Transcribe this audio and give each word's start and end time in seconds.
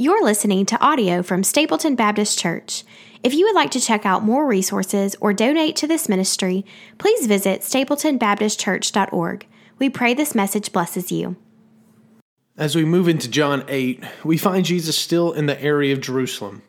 You're 0.00 0.24
listening 0.24 0.64
to 0.64 0.80
audio 0.80 1.22
from 1.22 1.44
Stapleton 1.44 1.94
Baptist 1.94 2.38
Church. 2.38 2.84
If 3.22 3.34
you 3.34 3.44
would 3.44 3.54
like 3.54 3.70
to 3.72 3.80
check 3.82 4.06
out 4.06 4.24
more 4.24 4.46
resources 4.46 5.14
or 5.20 5.34
donate 5.34 5.76
to 5.76 5.86
this 5.86 6.08
ministry, 6.08 6.64
please 6.96 7.26
visit 7.26 7.60
stapletonbaptistchurch.org. 7.60 9.46
We 9.78 9.90
pray 9.90 10.14
this 10.14 10.34
message 10.34 10.72
blesses 10.72 11.12
you. 11.12 11.36
As 12.56 12.74
we 12.74 12.86
move 12.86 13.08
into 13.08 13.28
John 13.28 13.62
8, 13.68 14.02
we 14.24 14.38
find 14.38 14.64
Jesus 14.64 14.96
still 14.96 15.32
in 15.32 15.44
the 15.44 15.62
area 15.62 15.92
of 15.92 16.00
Jerusalem. 16.00 16.62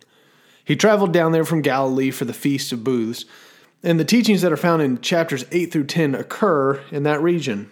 He 0.66 0.76
traveled 0.76 1.14
down 1.14 1.32
there 1.32 1.46
from 1.46 1.62
Galilee 1.62 2.12
for 2.12 2.26
the 2.26 2.34
Feast 2.34 2.74
of 2.74 2.84
Booths, 2.84 3.24
and 3.82 3.98
the 3.98 4.04
teachings 4.04 4.42
that 4.42 4.52
are 4.52 4.58
found 4.58 4.82
in 4.82 5.00
chapters 5.00 5.46
8 5.54 5.72
through 5.72 5.86
10 5.86 6.16
occur 6.16 6.84
in 6.92 7.04
that 7.04 7.22
region. 7.22 7.72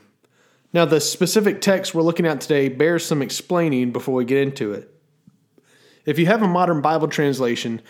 Now, 0.72 0.86
the 0.86 1.02
specific 1.02 1.60
text 1.60 1.94
we're 1.94 2.02
looking 2.02 2.26
at 2.26 2.40
today 2.40 2.70
bears 2.70 3.04
some 3.04 3.22
explaining 3.22 3.92
before 3.92 4.16
we 4.16 4.24
get 4.24 4.38
into 4.38 4.72
it. 4.72 4.96
If 6.10 6.18
you 6.18 6.26
have 6.26 6.42
a 6.42 6.48
modern 6.48 6.82
Bible 6.82 7.08
translation, 7.08 7.84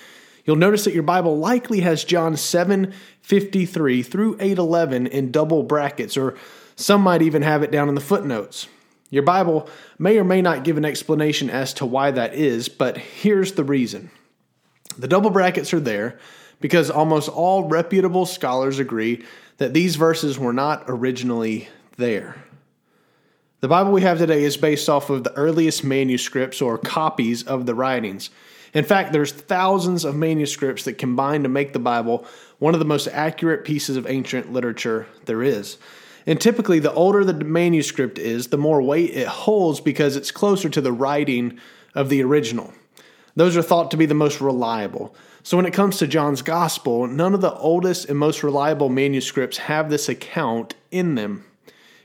you'll 0.44 0.58
notice 0.58 0.84
that 0.84 0.94
your 0.94 1.04
Bible 1.04 1.38
likely 1.38 1.80
has 1.80 2.04
John 2.04 2.36
7:53 2.36 4.04
through 4.04 4.36
8:11 4.42 5.08
in 5.08 5.32
double 5.32 5.64
brackets 5.64 6.18
or 6.18 6.36
some 6.76 7.00
might 7.00 7.22
even 7.22 7.44
have 7.44 7.64
it 7.64 7.72
down 7.72 7.88
in 7.88 7.96
the 7.96 8.02
footnotes. 8.02 8.68
Your 9.10 9.24
Bible 9.24 9.70
may 9.98 10.18
or 10.18 10.26
may 10.26 10.42
not 10.42 10.66
give 10.66 10.78
an 10.78 10.84
explanation 10.84 11.50
as 11.50 11.74
to 11.76 11.86
why 11.86 12.12
that 12.12 12.34
is, 12.34 12.68
but 12.68 12.98
here's 12.98 13.54
the 13.54 13.64
reason. 13.64 14.12
The 14.98 15.08
double 15.08 15.30
brackets 15.30 15.74
are 15.74 15.80
there 15.80 16.20
because 16.60 16.90
almost 16.90 17.30
all 17.30 17.70
reputable 17.70 18.26
scholars 18.26 18.80
agree 18.80 19.24
that 19.60 19.74
these 19.74 19.96
verses 19.96 20.38
were 20.38 20.52
not 20.52 20.84
originally 20.88 21.70
there. 21.96 22.36
The 23.62 23.68
Bible 23.68 23.92
we 23.92 24.04
have 24.04 24.20
today 24.20 24.44
is 24.44 24.56
based 24.56 24.88
off 24.88 25.10
of 25.10 25.26
the 25.26 25.34
earliest 25.34 25.84
manuscripts 25.84 26.62
or 26.62 26.78
copies 26.78 27.44
of 27.44 27.66
the 27.66 27.76
writings. 27.76 28.30
In 28.74 28.86
fact, 28.86 29.12
there's 29.12 29.34
thousands 29.34 30.06
of 30.06 30.16
manuscripts 30.16 30.86
that 30.86 30.98
combine 30.98 31.44
to 31.44 31.50
make 31.50 31.74
the 31.74 31.80
Bible 31.80 32.26
one 32.60 32.74
of 32.74 32.80
the 32.80 32.86
most 32.86 33.10
accurate 33.10 33.66
pieces 33.66 33.98
of 33.98 34.08
ancient 34.08 34.54
literature 34.54 35.08
there 35.26 35.44
is. 35.44 35.78
And 36.26 36.40
typically, 36.40 36.80
the 36.80 36.94
older 36.94 37.26
the 37.26 37.34
manuscript 37.34 38.18
is, 38.18 38.48
the 38.48 38.58
more 38.58 38.82
weight 38.82 39.10
it 39.10 39.28
holds 39.28 39.82
because 39.82 40.16
it's 40.16 40.32
closer 40.32 40.70
to 40.70 40.80
the 40.80 40.94
writing 40.94 41.60
of 41.94 42.08
the 42.08 42.24
original. 42.24 42.74
Those 43.36 43.58
are 43.58 43.62
thought 43.62 43.92
to 43.92 43.98
be 43.98 44.06
the 44.06 44.14
most 44.14 44.40
reliable. 44.40 45.14
So, 45.44 45.58
when 45.58 45.66
it 45.66 45.74
comes 45.74 45.98
to 45.98 46.08
John's 46.08 46.42
Gospel, 46.42 47.08
none 47.08 47.34
of 47.34 47.42
the 47.42 47.56
oldest 47.56 48.08
and 48.08 48.18
most 48.18 48.42
reliable 48.42 48.88
manuscripts 48.88 49.58
have 49.58 49.90
this 49.90 50.08
account 50.08 50.76
in 50.92 51.16
them. 51.16 51.44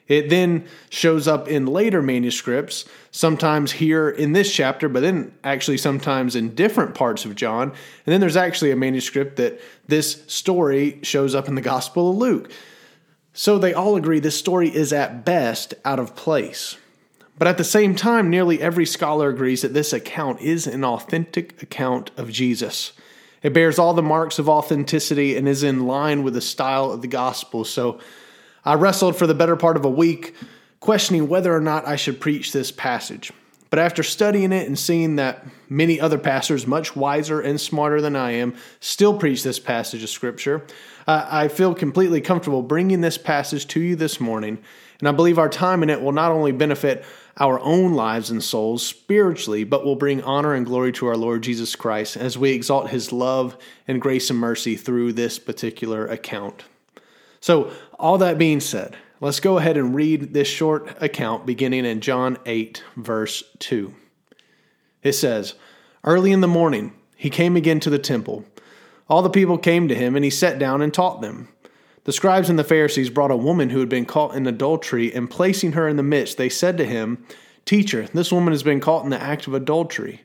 It 0.07 0.29
then 0.29 0.67
shows 0.91 1.27
up 1.27 1.49
in 1.49 1.67
later 1.67 2.03
manuscripts, 2.03 2.85
sometimes 3.11 3.73
here 3.73 4.11
in 4.11 4.33
this 4.33 4.53
chapter, 4.53 4.89
but 4.89 5.01
then 5.01 5.33
actually 5.43 5.79
sometimes 5.79 6.37
in 6.37 6.55
different 6.55 6.95
parts 6.95 7.25
of 7.25 7.35
John. 7.35 7.71
And 7.71 8.13
then 8.13 8.21
there's 8.21 8.37
actually 8.37 8.71
a 8.71 8.77
manuscript 8.77 9.37
that 9.37 9.61
this 9.89 10.23
story 10.27 11.01
shows 11.03 11.35
up 11.35 11.49
in 11.49 11.55
the 11.55 11.63
Gospel 11.63 12.11
of 12.11 12.17
Luke. 12.17 12.51
So 13.33 13.59
they 13.59 13.73
all 13.73 13.97
agree 13.97 14.21
this 14.21 14.39
story 14.39 14.69
is 14.69 14.93
at 14.93 15.25
best 15.25 15.75
out 15.85 15.99
of 15.99 16.15
place. 16.15 16.77
But 17.37 17.49
at 17.49 17.59
the 17.59 17.65
same 17.65 17.97
time, 17.97 18.31
nearly 18.31 18.61
every 18.61 18.87
scholar 18.87 19.29
agrees 19.31 19.63
that 19.63 19.75
this 19.75 19.93
account 19.93 20.41
is 20.41 20.67
an 20.67 20.85
authentic 20.85 21.61
account 21.63 22.11
of 22.17 22.31
Jesus. 22.31 22.93
It 23.43 23.53
bears 23.53 23.79
all 23.79 23.93
the 23.93 24.03
marks 24.03 24.39
of 24.39 24.49
authenticity 24.49 25.37
and 25.37 25.49
is 25.49 25.63
in 25.63 25.87
line 25.87 26.23
with 26.23 26.35
the 26.35 26.41
style 26.41 26.93
of 26.93 27.03
the 27.03 27.09
gospel. 27.09 27.65
So 27.65 28.01
I 28.65 28.75
wrestled 28.75 29.17
for 29.17 29.27
the 29.27 29.35
better 29.35 29.57
part 29.57 29.77
of 29.77 29.85
a 29.85 29.91
week, 29.91 30.35
questioning 30.81 31.29
whether 31.29 31.55
or 31.55 31.61
not 31.61 31.87
I 31.87 31.97
should 31.97 32.21
preach 32.21 32.53
this 32.53 32.73
passage. 32.73 33.31
But 33.69 33.79
after 33.79 34.03
studying 34.03 34.53
it 34.53 34.69
and 34.69 34.79
seeing 34.79 35.17
that 35.17 35.45
many 35.69 36.01
other 36.01 36.17
pastors, 36.17 36.67
much 36.67 36.95
wiser 36.95 37.41
and 37.41 37.61
smarter 37.61 38.01
than 38.01 38.15
I 38.15 38.31
am, 38.33 38.55
still 38.81 39.19
preach 39.19 39.43
this 39.43 39.59
passage 39.59 40.03
of 40.03 40.11
Scripture, 40.11 40.65
uh, 41.09 41.27
I 41.29 41.49
feel 41.49 41.75
completely 41.75 42.21
comfortable 42.21 42.63
bringing 42.63 43.01
this 43.01 43.19
passage 43.19 43.67
to 43.69 43.81
you 43.81 43.97
this 43.97 44.21
morning. 44.21 44.59
And 45.01 45.09
I 45.09 45.13
believe 45.13 45.39
our 45.39 45.49
time 45.49 45.83
in 45.83 45.91
it 45.91 46.01
will 46.01 46.13
not 46.13 46.31
only 46.31 46.53
benefit 46.53 47.05
our 47.37 47.59
own 47.59 47.95
lives 47.95 48.31
and 48.31 48.43
souls 48.43 48.87
spiritually, 48.87 49.65
but 49.65 49.85
will 49.85 49.97
bring 49.97 50.23
honor 50.23 50.55
and 50.55 50.65
glory 50.65 50.93
to 50.93 51.07
our 51.09 51.17
Lord 51.17 51.43
Jesus 51.43 51.75
Christ 51.75 52.17
as 52.17 52.39
we 52.39 52.53
exalt 52.53 52.91
his 52.91 53.13
love 53.13 53.59
and 53.89 54.01
grace 54.01 54.31
and 54.31 54.39
mercy 54.39 54.77
through 54.77 55.15
this 55.15 55.39
particular 55.39 56.07
account. 56.07 56.65
So, 57.45 57.73
all 57.99 58.17
that 58.17 58.39
being 58.39 58.59
said, 58.61 58.97
let's 59.21 59.39
go 59.39 59.59
ahead 59.59 59.77
and 59.77 59.95
read 59.95 60.33
this 60.33 60.49
short 60.49 60.97
account 61.03 61.45
beginning 61.45 61.85
in 61.85 62.01
John 62.01 62.39
8, 62.47 62.83
verse 62.97 63.45
2. 63.59 63.95
It 65.03 65.13
says, 65.13 65.53
Early 66.05 66.33
in 66.33 66.41
the 66.41 66.49
morning, 66.49 66.95
he 67.15 67.29
came 67.29 67.55
again 67.55 67.81
to 67.81 67.91
the 67.91 67.99
temple. 67.99 68.47
All 69.11 69.21
the 69.21 69.29
people 69.29 69.59
came 69.59 69.89
to 69.89 69.95
him, 69.95 70.17
and 70.17 70.25
he 70.25 70.31
sat 70.31 70.59
down 70.59 70.81
and 70.81 70.95
taught 70.95 71.21
them. 71.21 71.49
The 72.05 72.15
scribes 72.15 72.49
and 72.49 72.59
the 72.59 72.65
Pharisees 72.65 73.11
brought 73.11 73.31
a 73.31 73.37
woman 73.37 73.69
who 73.69 73.81
had 73.81 73.91
been 73.91 74.07
caught 74.07 74.35
in 74.35 74.47
adultery, 74.47 75.15
and 75.15 75.31
placing 75.31 75.73
her 75.73 75.87
in 75.87 75.99
the 75.99 76.03
midst, 76.03 76.39
they 76.39 76.49
said 76.49 76.79
to 76.79 76.87
him, 76.87 77.27
Teacher, 77.67 78.07
this 78.15 78.33
woman 78.33 78.55
has 78.55 78.63
been 78.63 78.81
caught 78.81 79.05
in 79.05 79.11
the 79.11 79.23
act 79.23 79.47
of 79.47 79.53
adultery. 79.53 80.23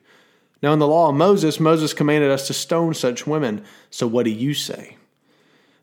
Now, 0.63 0.71
in 0.71 0.79
the 0.79 0.87
law 0.87 1.09
of 1.09 1.15
Moses, 1.15 1.59
Moses 1.59 1.91
commanded 1.91 2.31
us 2.31 2.47
to 2.47 2.53
stone 2.53 2.93
such 2.93 3.27
women. 3.27 3.65
So 3.89 4.07
what 4.07 4.23
do 4.23 4.31
you 4.31 4.53
say? 4.53 4.95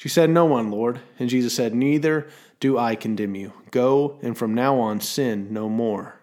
She 0.00 0.08
said, 0.08 0.30
No 0.30 0.46
one, 0.46 0.70
Lord. 0.70 1.00
And 1.18 1.28
Jesus 1.28 1.54
said, 1.54 1.74
Neither 1.74 2.26
do 2.58 2.78
I 2.78 2.94
condemn 2.94 3.34
you. 3.34 3.52
Go, 3.70 4.18
and 4.22 4.34
from 4.34 4.54
now 4.54 4.78
on 4.78 4.98
sin 4.98 5.48
no 5.50 5.68
more. 5.68 6.14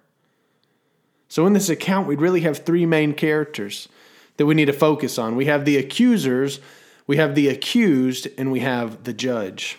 So, 1.30 1.46
in 1.46 1.54
this 1.54 1.70
account, 1.70 2.08
we'd 2.08 2.20
really 2.20 2.42
have 2.42 2.58
three 2.58 2.88
main 2.88 3.14
characters 3.14 3.88
that 4.38 4.48
we 4.48 4.56
need 4.56 4.66
to 4.66 4.74
focus 4.74 5.20
on. 5.20 5.36
We 5.36 5.46
have 5.46 5.64
the 5.64 5.78
accusers, 5.78 6.60
we 7.06 7.18
have 7.18 7.36
the 7.36 7.50
accused, 7.50 8.28
and 8.36 8.52
we 8.52 8.62
have 8.62 9.04
the 9.04 9.14
judge. 9.14 9.78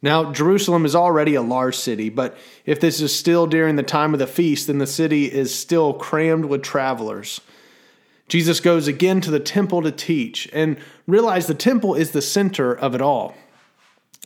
Now, 0.00 0.32
Jerusalem 0.32 0.86
is 0.86 0.94
already 0.94 1.34
a 1.34 1.42
large 1.42 1.76
city, 1.76 2.08
but 2.08 2.38
if 2.64 2.80
this 2.80 3.02
is 3.02 3.14
still 3.14 3.46
during 3.46 3.76
the 3.76 3.82
time 3.82 4.14
of 4.14 4.20
the 4.20 4.26
feast, 4.26 4.68
then 4.68 4.78
the 4.78 4.86
city 4.86 5.26
is 5.26 5.54
still 5.54 5.92
crammed 5.92 6.46
with 6.46 6.62
travelers. 6.62 7.42
Jesus 8.32 8.60
goes 8.60 8.88
again 8.88 9.20
to 9.20 9.30
the 9.30 9.38
temple 9.38 9.82
to 9.82 9.92
teach 9.92 10.48
and 10.54 10.78
realize 11.06 11.46
the 11.46 11.52
temple 11.52 11.94
is 11.94 12.12
the 12.12 12.22
center 12.22 12.72
of 12.72 12.94
it 12.94 13.02
all. 13.02 13.34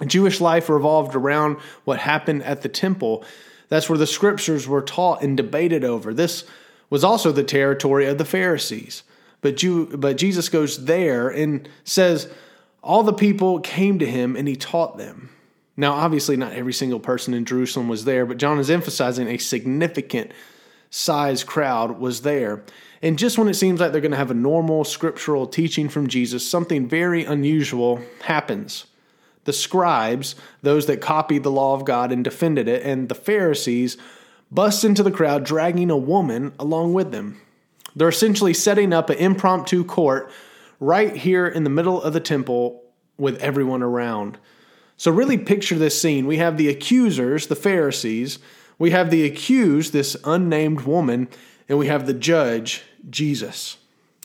Jewish 0.07 0.41
life 0.41 0.69
revolved 0.69 1.17
around 1.17 1.57
what 1.85 1.99
happened 1.99 2.45
at 2.45 2.63
the 2.63 2.69
temple. 2.69 3.25
That's 3.69 3.89
where 3.89 3.99
the 3.99 4.07
scriptures 4.07 4.69
were 4.69 4.81
taught 4.81 5.25
and 5.25 5.37
debated 5.37 5.83
over. 5.83 6.15
This 6.15 6.45
was 6.89 7.03
also 7.03 7.33
the 7.33 7.43
territory 7.43 8.07
of 8.07 8.17
the 8.17 8.25
Pharisees. 8.25 9.03
But, 9.41 9.57
Jew, 9.57 9.87
but 9.87 10.19
Jesus 10.19 10.49
goes 10.51 10.85
there 10.85 11.29
and 11.29 11.69
says, 11.83 12.33
All 12.85 13.03
the 13.03 13.13
people 13.13 13.59
came 13.59 13.99
to 13.99 14.07
him 14.07 14.37
and 14.37 14.47
he 14.47 14.55
taught 14.55 14.99
them. 14.99 15.31
Now, 15.77 15.95
obviously, 15.95 16.37
not 16.37 16.53
every 16.53 16.75
single 16.75 17.01
person 17.01 17.35
in 17.35 17.45
Jerusalem 17.45 17.89
was 17.89 18.05
there, 18.05 18.25
but 18.25 18.39
John 18.39 18.61
is 18.61 18.71
emphasizing 18.71 19.27
a 19.27 19.39
significant 19.39 20.31
size 20.91 21.45
crowd 21.45 21.99
was 21.99 22.23
there. 22.23 22.63
And 23.03 23.19
just 23.19 23.39
when 23.39 23.49
it 23.49 23.55
seems 23.55 23.81
like 23.81 23.93
they're 23.93 24.01
going 24.01 24.11
to 24.13 24.17
have 24.17 24.31
a 24.31 24.35
normal 24.35 24.85
scriptural 24.85 25.47
teaching 25.47 25.89
from 25.89 26.07
Jesus, 26.07 26.49
something 26.49 26.89
very 26.89 27.25
unusual 27.25 28.01
happens. 28.23 28.87
The 29.45 29.53
scribes, 29.53 30.35
those 30.63 30.87
that 30.87 31.01
copied 31.01 31.43
the 31.43 31.51
law 31.51 31.75
of 31.75 31.85
God 31.85 32.11
and 32.11 32.25
defended 32.25 32.69
it, 32.69 32.83
and 32.83 33.09
the 33.09 33.15
Pharisees 33.15 33.97
bust 34.51 34.85
into 34.85 35.03
the 35.03 35.11
crowd 35.11 35.45
dragging 35.45 35.91
a 35.91 35.97
woman 35.97 36.53
along 36.59 36.95
with 36.95 37.13
them. 37.13 37.41
They're 37.95 38.09
essentially 38.09 38.55
setting 38.55 38.93
up 38.93 39.11
an 39.11 39.19
impromptu 39.19 39.85
court 39.85 40.31
right 40.81 41.17
here 41.17 41.47
in 41.47 41.65
the 41.65 41.71
middle 41.71 42.03
of 42.03 42.13
the 42.13 42.21
temple 42.21 42.83
with 43.19 43.39
everyone 43.39 43.83
around. 43.83 44.39
So, 44.99 45.11
really 45.11 45.39
picture 45.39 45.77
this 45.77 46.01
scene. 46.01 46.27
We 46.27 46.39
have 46.39 46.57
the 46.57 46.69
accusers, 46.69 47.47
the 47.47 47.57
Pharisees, 47.57 48.39
we 48.79 48.91
have 48.91 49.11
the 49.11 49.25
accused, 49.25 49.93
this 49.93 50.17
unnamed 50.25 50.83
woman, 50.83 51.29
and 51.69 51.79
we 51.79 51.87
have 51.87 52.07
the 52.07 52.15
judge, 52.15 52.83
Jesus. 53.09 53.79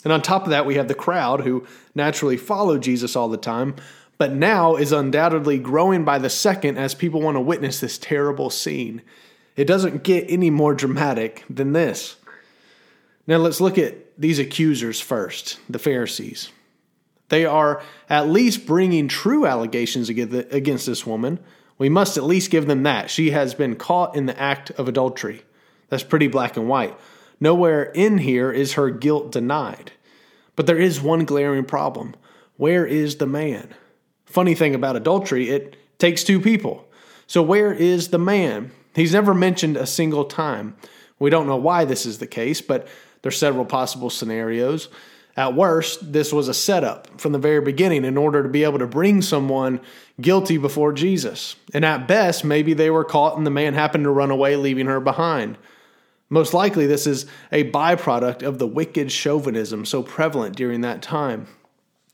And 0.04 0.12
on 0.12 0.22
top 0.22 0.44
of 0.44 0.50
that, 0.50 0.66
we 0.66 0.76
have 0.76 0.88
the 0.88 0.96
crowd 0.96 1.42
who 1.42 1.66
naturally 1.96 2.38
follow 2.38 2.78
Jesus 2.78 3.16
all 3.16 3.30
the 3.30 3.38
time, 3.38 3.76
but 4.18 4.34
now 4.34 4.76
is 4.76 4.92
undoubtedly 4.92 5.58
growing 5.58 6.04
by 6.04 6.20
the 6.20 6.30
second 6.30 6.78
as 6.78 6.94
people 6.94 7.22
want 7.22 7.36
to 7.36 7.42
witness 7.42 7.80
this 7.80 7.98
terrible 7.98 8.50
scene. 8.50 9.02
It 9.56 9.66
doesn't 9.66 10.04
get 10.04 10.30
any 10.30 10.50
more 10.50 10.74
dramatic 10.74 11.44
than 11.50 11.74
this. 11.74 12.16
Now 13.28 13.38
let's 13.38 13.62
look 13.62 13.78
at 13.78 14.20
these 14.20 14.40
accusers 14.40 15.00
first, 15.00 15.60
the 15.70 15.80
Pharisees. 15.80 16.50
They 17.30 17.46
are 17.46 17.82
at 18.10 18.30
least 18.30 18.66
bringing 18.66 19.08
true 19.08 19.46
allegations 19.46 20.10
against 20.10 20.86
this 20.86 21.06
woman. 21.06 21.40
We 21.82 21.90
must 21.90 22.16
at 22.16 22.24
least 22.24 22.52
give 22.52 22.68
them 22.68 22.84
that. 22.84 23.10
She 23.10 23.32
has 23.32 23.56
been 23.56 23.76
caught 23.76 24.16
in 24.16 24.28
the 24.28 24.40
act 24.40 24.70
of 24.70 24.88
adultery. 24.88 25.42
That's 25.90 26.04
pretty 26.04 26.28
black 26.28 26.56
and 26.56 26.70
white. 26.70 26.96
Nowhere 27.40 27.86
in 27.86 28.20
here 28.20 28.52
is 28.52 28.74
her 28.74 28.92
guilt 28.92 29.32
denied. 29.32 29.92
But 30.56 30.68
there 30.68 30.78
is 30.78 31.02
one 31.02 31.26
glaring 31.26 31.66
problem. 31.66 32.14
Where 32.56 32.86
is 32.86 33.16
the 33.16 33.26
man? 33.26 33.74
Funny 34.28 34.54
thing 34.54 34.76
about 34.76 34.96
adultery, 34.96 35.50
it 35.50 35.76
takes 35.98 36.24
two 36.24 36.40
people. 36.40 36.88
So 37.26 37.42
where 37.42 37.74
is 37.74 38.10
the 38.10 38.20
man? 38.20 38.70
He's 38.94 39.14
never 39.14 39.34
mentioned 39.34 39.76
a 39.76 39.88
single 39.88 40.26
time. 40.26 40.76
We 41.18 41.32
don't 41.32 41.48
know 41.48 41.58
why 41.58 41.86
this 41.86 42.06
is 42.06 42.20
the 42.20 42.28
case, 42.28 42.62
but 42.62 42.88
there's 43.24 43.40
several 43.40 43.66
possible 43.66 44.12
scenarios. 44.12 44.88
At 45.38 45.56
worst, 45.56 46.12
this 46.12 46.34
was 46.34 46.48
a 46.48 46.54
setup 46.54 47.20
from 47.20 47.32
the 47.32 47.40
very 47.40 47.62
beginning 47.62 48.04
in 48.04 48.18
order 48.18 48.44
to 48.44 48.50
be 48.50 48.64
able 48.64 48.80
to 48.80 48.88
bring 48.88 49.22
someone 49.22 49.80
guilty 50.20 50.58
before 50.58 50.92
Jesus. 50.92 51.56
And 51.74 51.86
at 51.86 52.08
best, 52.08 52.44
maybe 52.44 52.74
they 52.74 52.90
were 52.90 53.06
caught 53.06 53.38
and 53.38 53.46
the 53.46 53.52
man 53.52 53.74
happened 53.74 54.04
to 54.04 54.12
run 54.12 54.32
away, 54.32 54.56
leaving 54.56 54.88
her 54.88 55.00
behind. 55.00 55.58
Most 56.30 56.54
likely, 56.54 56.86
this 56.86 57.08
is 57.08 57.26
a 57.52 57.70
byproduct 57.72 58.44
of 58.44 58.58
the 58.58 58.68
wicked 58.68 59.12
chauvinism 59.12 59.86
so 59.86 60.04
prevalent 60.04 60.56
during 60.56 60.82
that 60.82 61.02
time. 61.02 61.48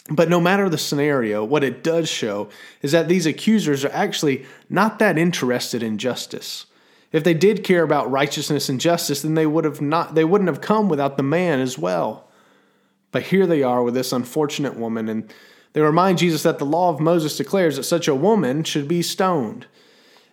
But 0.10 0.30
no 0.30 0.40
matter 0.40 0.70
the 0.70 0.78
scenario, 0.78 1.44
what 1.44 1.64
it 1.64 1.84
does 1.84 2.08
show 2.08 2.50
is 2.82 2.94
that 2.94 3.08
these 3.08 3.26
accusers 3.26 3.84
are 3.84 3.92
actually 3.92 4.46
not 4.70 5.00
that 5.00 5.18
interested 5.18 5.84
in 5.84 5.98
justice. 5.98 6.66
If 7.12 7.24
they 7.24 7.34
did 7.34 7.64
care 7.64 7.84
about 7.84 8.12
righteousness 8.12 8.70
and 8.70 8.80
justice, 8.80 9.22
then 9.22 9.34
they 9.34 9.46
would 9.46 9.66
have 9.66 9.82
not 9.82 10.16
they 10.16 10.24
wouldn't 10.24 10.50
have 10.50 10.62
come 10.62 10.90
without 10.90 11.18
the 11.18 11.24
man 11.24 11.60
as 11.60 11.78
well. 11.78 12.27
But 13.18 13.24
here 13.24 13.48
they 13.48 13.64
are 13.64 13.82
with 13.82 13.96
this 13.96 14.12
unfortunate 14.12 14.76
woman, 14.76 15.10
and 15.10 15.34
they 15.74 15.82
remind 15.82 16.20
Jesus 16.20 16.44
that 16.44 16.60
the 16.60 16.68
law 16.68 16.92
of 16.92 17.00
Moses 17.00 17.36
declares 17.36 17.76
that 17.76 17.86
such 17.86 18.08
a 18.08 18.14
woman 18.14 18.64
should 18.64 18.88
be 18.88 19.02
stoned. 19.02 19.66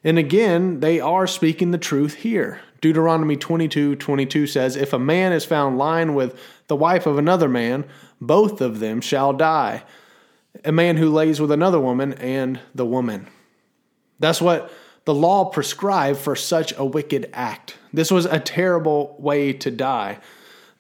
And 0.05 0.19
again, 0.19 0.81
they 0.81 1.01
are 1.01 1.27
speaking 1.27 1.71
the 1.71 1.79
truth 1.79 2.17
here. 2.17 2.61
Deuteronomy 2.83 3.37
22 3.37 3.97
22 3.97 4.47
says, 4.47 4.77
If 4.77 4.93
a 4.93 4.99
man 4.99 5.33
is 5.33 5.47
found 5.47 5.79
lying 5.79 6.15
with 6.15 6.39
the 6.67 6.77
wife 6.77 7.07
of 7.07 7.17
another 7.17 7.49
man, 7.49 7.87
both 8.21 8.61
of 8.61 8.81
them 8.81 9.01
shall 9.01 9.33
die. 9.33 9.83
A 10.63 10.71
man 10.71 10.99
who 10.99 11.09
lays 11.09 11.41
with 11.41 11.53
another 11.53 11.81
woman 11.81 12.13
and 12.13 12.61
the 12.75 12.85
woman. 12.85 13.29
That's 14.21 14.43
what 14.43 14.71
the 15.07 15.15
law 15.15 15.47
prescribed 15.47 16.19
for 16.19 16.37
such 16.37 16.75
a 16.77 16.85
wicked 16.85 17.31
act. 17.33 17.79
This 17.95 18.11
was 18.11 18.27
a 18.27 18.39
terrible 18.39 19.17
way 19.19 19.55
to 19.55 19.71
die. 19.71 20.19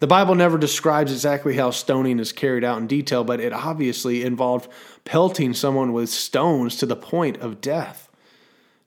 The 0.05 0.09
Bible 0.09 0.35
never 0.35 0.59
describes 0.59 1.11
exactly 1.11 1.57
how 1.57 1.71
stoning 1.71 2.19
is 2.19 2.31
carried 2.31 2.63
out 2.63 2.77
in 2.77 2.87
detail, 2.87 3.25
but 3.25 3.41
it 3.41 3.55
obviously 3.55 4.23
involved 4.23 4.69
pelting 5.07 5.55
someone 5.55 5.95
with 5.95 6.11
stones 6.11 6.77
to 6.77 6.85
the 6.85 6.95
point 6.95 7.39
of 7.39 7.63
death. 7.63 8.11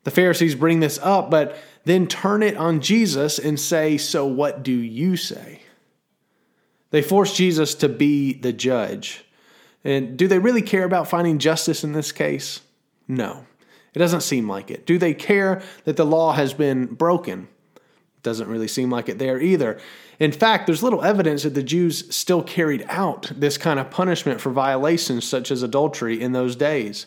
The 0.04 0.12
Pharisees 0.12 0.54
bring 0.54 0.80
this 0.80 1.00
up, 1.02 1.32
but 1.32 1.58
then 1.86 2.06
turn 2.06 2.44
it 2.44 2.56
on 2.56 2.82
Jesus 2.82 3.40
and 3.40 3.60
say, 3.60 3.98
So 3.98 4.28
what 4.28 4.62
do 4.62 4.72
you 4.72 5.18
say? 5.18 5.64
They 6.92 7.02
force 7.02 7.36
Jesus 7.36 7.74
to 7.74 7.90
be 7.90 8.34
the 8.34 8.54
judge. 8.54 9.26
And 9.84 10.18
do 10.18 10.28
they 10.28 10.38
really 10.38 10.62
care 10.62 10.84
about 10.84 11.08
finding 11.08 11.40
justice 11.40 11.84
in 11.84 11.94
this 11.94 12.12
case? 12.12 12.62
No. 13.08 13.48
It 13.96 13.98
doesn't 13.98 14.22
seem 14.22 14.48
like 14.48 14.70
it. 14.70 14.86
Do 14.86 15.00
they 15.00 15.16
care 15.16 15.64
that 15.86 15.98
the 15.98 16.06
law 16.06 16.34
has 16.34 16.54
been 16.54 16.86
broken? 16.86 17.48
Doesn't 18.28 18.50
really 18.50 18.68
seem 18.68 18.90
like 18.90 19.08
it 19.08 19.20
there 19.20 19.40
either. 19.40 19.80
In 20.20 20.34
fact, 20.34 20.66
there's 20.66 20.84
little 20.84 21.02
evidence 21.02 21.44
that 21.44 21.54
the 21.54 21.64
Jews 21.64 22.14
still 22.14 22.44
carried 22.44 22.84
out 22.90 23.32
this 23.34 23.58
kind 23.58 23.80
of 23.80 23.90
punishment 23.90 24.42
for 24.42 24.50
violations 24.50 25.26
such 25.26 25.50
as 25.50 25.64
adultery 25.64 26.22
in 26.22 26.34
those 26.34 26.58
days. 26.58 27.06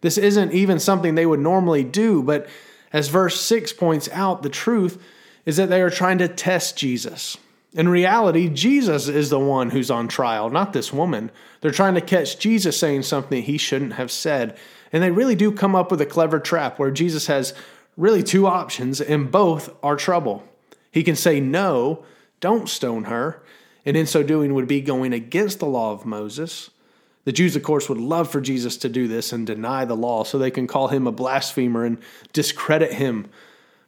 This 0.00 0.16
isn't 0.16 0.52
even 0.52 0.78
something 0.78 1.16
they 1.16 1.26
would 1.26 1.40
normally 1.40 1.82
do, 1.82 2.22
but 2.22 2.46
as 2.92 3.08
verse 3.08 3.40
6 3.40 3.72
points 3.72 4.08
out, 4.12 4.44
the 4.44 4.48
truth 4.48 5.02
is 5.44 5.56
that 5.56 5.70
they 5.70 5.82
are 5.82 5.90
trying 5.90 6.18
to 6.18 6.28
test 6.28 6.78
Jesus. 6.78 7.36
In 7.72 7.88
reality, 7.88 8.48
Jesus 8.48 9.08
is 9.08 9.28
the 9.28 9.40
one 9.40 9.70
who's 9.70 9.90
on 9.90 10.06
trial, 10.06 10.50
not 10.50 10.72
this 10.72 10.92
woman. 10.92 11.32
They're 11.62 11.72
trying 11.72 11.94
to 11.94 12.00
catch 12.00 12.38
Jesus 12.38 12.78
saying 12.78 13.02
something 13.02 13.42
he 13.42 13.58
shouldn't 13.58 13.94
have 13.94 14.12
said. 14.12 14.56
And 14.92 15.02
they 15.02 15.10
really 15.10 15.34
do 15.34 15.50
come 15.50 15.74
up 15.74 15.90
with 15.90 16.00
a 16.00 16.06
clever 16.06 16.38
trap 16.38 16.78
where 16.78 16.92
Jesus 16.92 17.26
has 17.26 17.54
really 17.96 18.22
two 18.22 18.46
options, 18.46 19.00
and 19.00 19.32
both 19.32 19.74
are 19.82 19.96
trouble. 19.96 20.44
He 20.90 21.02
can 21.02 21.16
say, 21.16 21.40
No, 21.40 22.04
don't 22.40 22.68
stone 22.68 23.04
her, 23.04 23.42
and 23.84 23.96
in 23.96 24.06
so 24.06 24.22
doing 24.22 24.54
would 24.54 24.68
be 24.68 24.80
going 24.80 25.12
against 25.12 25.58
the 25.58 25.66
law 25.66 25.92
of 25.92 26.06
Moses. 26.06 26.70
The 27.24 27.32
Jews, 27.32 27.54
of 27.54 27.62
course, 27.62 27.88
would 27.88 27.98
love 27.98 28.30
for 28.30 28.40
Jesus 28.40 28.76
to 28.78 28.88
do 28.88 29.06
this 29.06 29.32
and 29.32 29.46
deny 29.46 29.84
the 29.84 29.96
law 29.96 30.24
so 30.24 30.38
they 30.38 30.50
can 30.50 30.66
call 30.66 30.88
him 30.88 31.06
a 31.06 31.12
blasphemer 31.12 31.84
and 31.84 31.98
discredit 32.32 32.94
him 32.94 33.28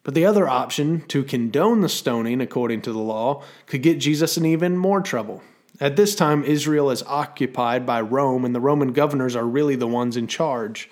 but 0.04 0.14
the 0.14 0.26
other 0.26 0.48
option, 0.48 1.02
to 1.08 1.22
condone 1.22 1.80
the 1.80 1.88
stoning 1.88 2.40
according 2.40 2.82
to 2.82 2.92
the 2.92 2.98
law, 2.98 3.42
could 3.66 3.82
get 3.82 4.00
Jesus 4.00 4.36
in 4.36 4.44
even 4.44 4.76
more 4.76 5.00
trouble. 5.00 5.42
At 5.80 5.96
this 5.96 6.14
time, 6.14 6.44
Israel 6.44 6.90
is 6.90 7.02
occupied 7.04 7.86
by 7.86 8.00
Rome, 8.00 8.44
and 8.44 8.54
the 8.54 8.60
Roman 8.60 8.92
governors 8.92 9.36
are 9.36 9.46
really 9.46 9.76
the 9.76 9.86
ones 9.86 10.16
in 10.16 10.26
charge. 10.26 10.90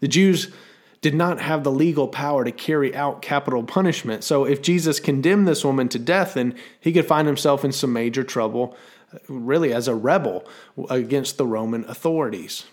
The 0.00 0.08
Jews 0.08 0.52
did 1.00 1.14
not 1.14 1.40
have 1.40 1.64
the 1.64 1.70
legal 1.70 2.08
power 2.08 2.44
to 2.44 2.52
carry 2.52 2.94
out 2.94 3.22
capital 3.22 3.62
punishment. 3.62 4.22
So, 4.22 4.44
if 4.44 4.60
Jesus 4.60 5.00
condemned 5.00 5.48
this 5.48 5.64
woman 5.64 5.88
to 5.90 5.98
death, 5.98 6.34
then 6.34 6.54
he 6.78 6.92
could 6.92 7.06
find 7.06 7.26
himself 7.26 7.64
in 7.64 7.72
some 7.72 7.92
major 7.92 8.22
trouble, 8.22 8.76
uh, 9.14 9.18
really 9.28 9.72
as 9.72 9.88
a 9.88 9.94
rebel 9.94 10.46
against 10.90 11.38
the 11.38 11.46
Roman 11.46 11.84
authorities. 11.84 12.64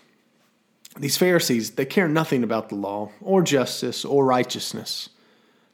These 0.98 1.16
Pharisees, 1.16 1.72
they 1.72 1.86
care 1.86 2.08
nothing 2.08 2.42
about 2.42 2.68
the 2.68 2.74
law, 2.74 3.12
or 3.20 3.42
justice, 3.42 4.04
or 4.04 4.24
righteousness. 4.24 5.08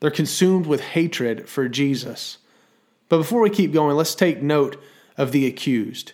They're 0.01 0.11
consumed 0.11 0.67
with 0.67 0.81
hatred 0.81 1.49
for 1.49 1.69
Jesus. 1.69 2.39
But 3.09 3.19
before 3.19 3.41
we 3.41 3.51
keep 3.51 3.73
going, 3.73 3.97
let's 3.97 4.15
take 4.15 4.43
note 4.43 4.81
of 5.17 5.33
the 5.33 5.47
accused. 5.47 6.13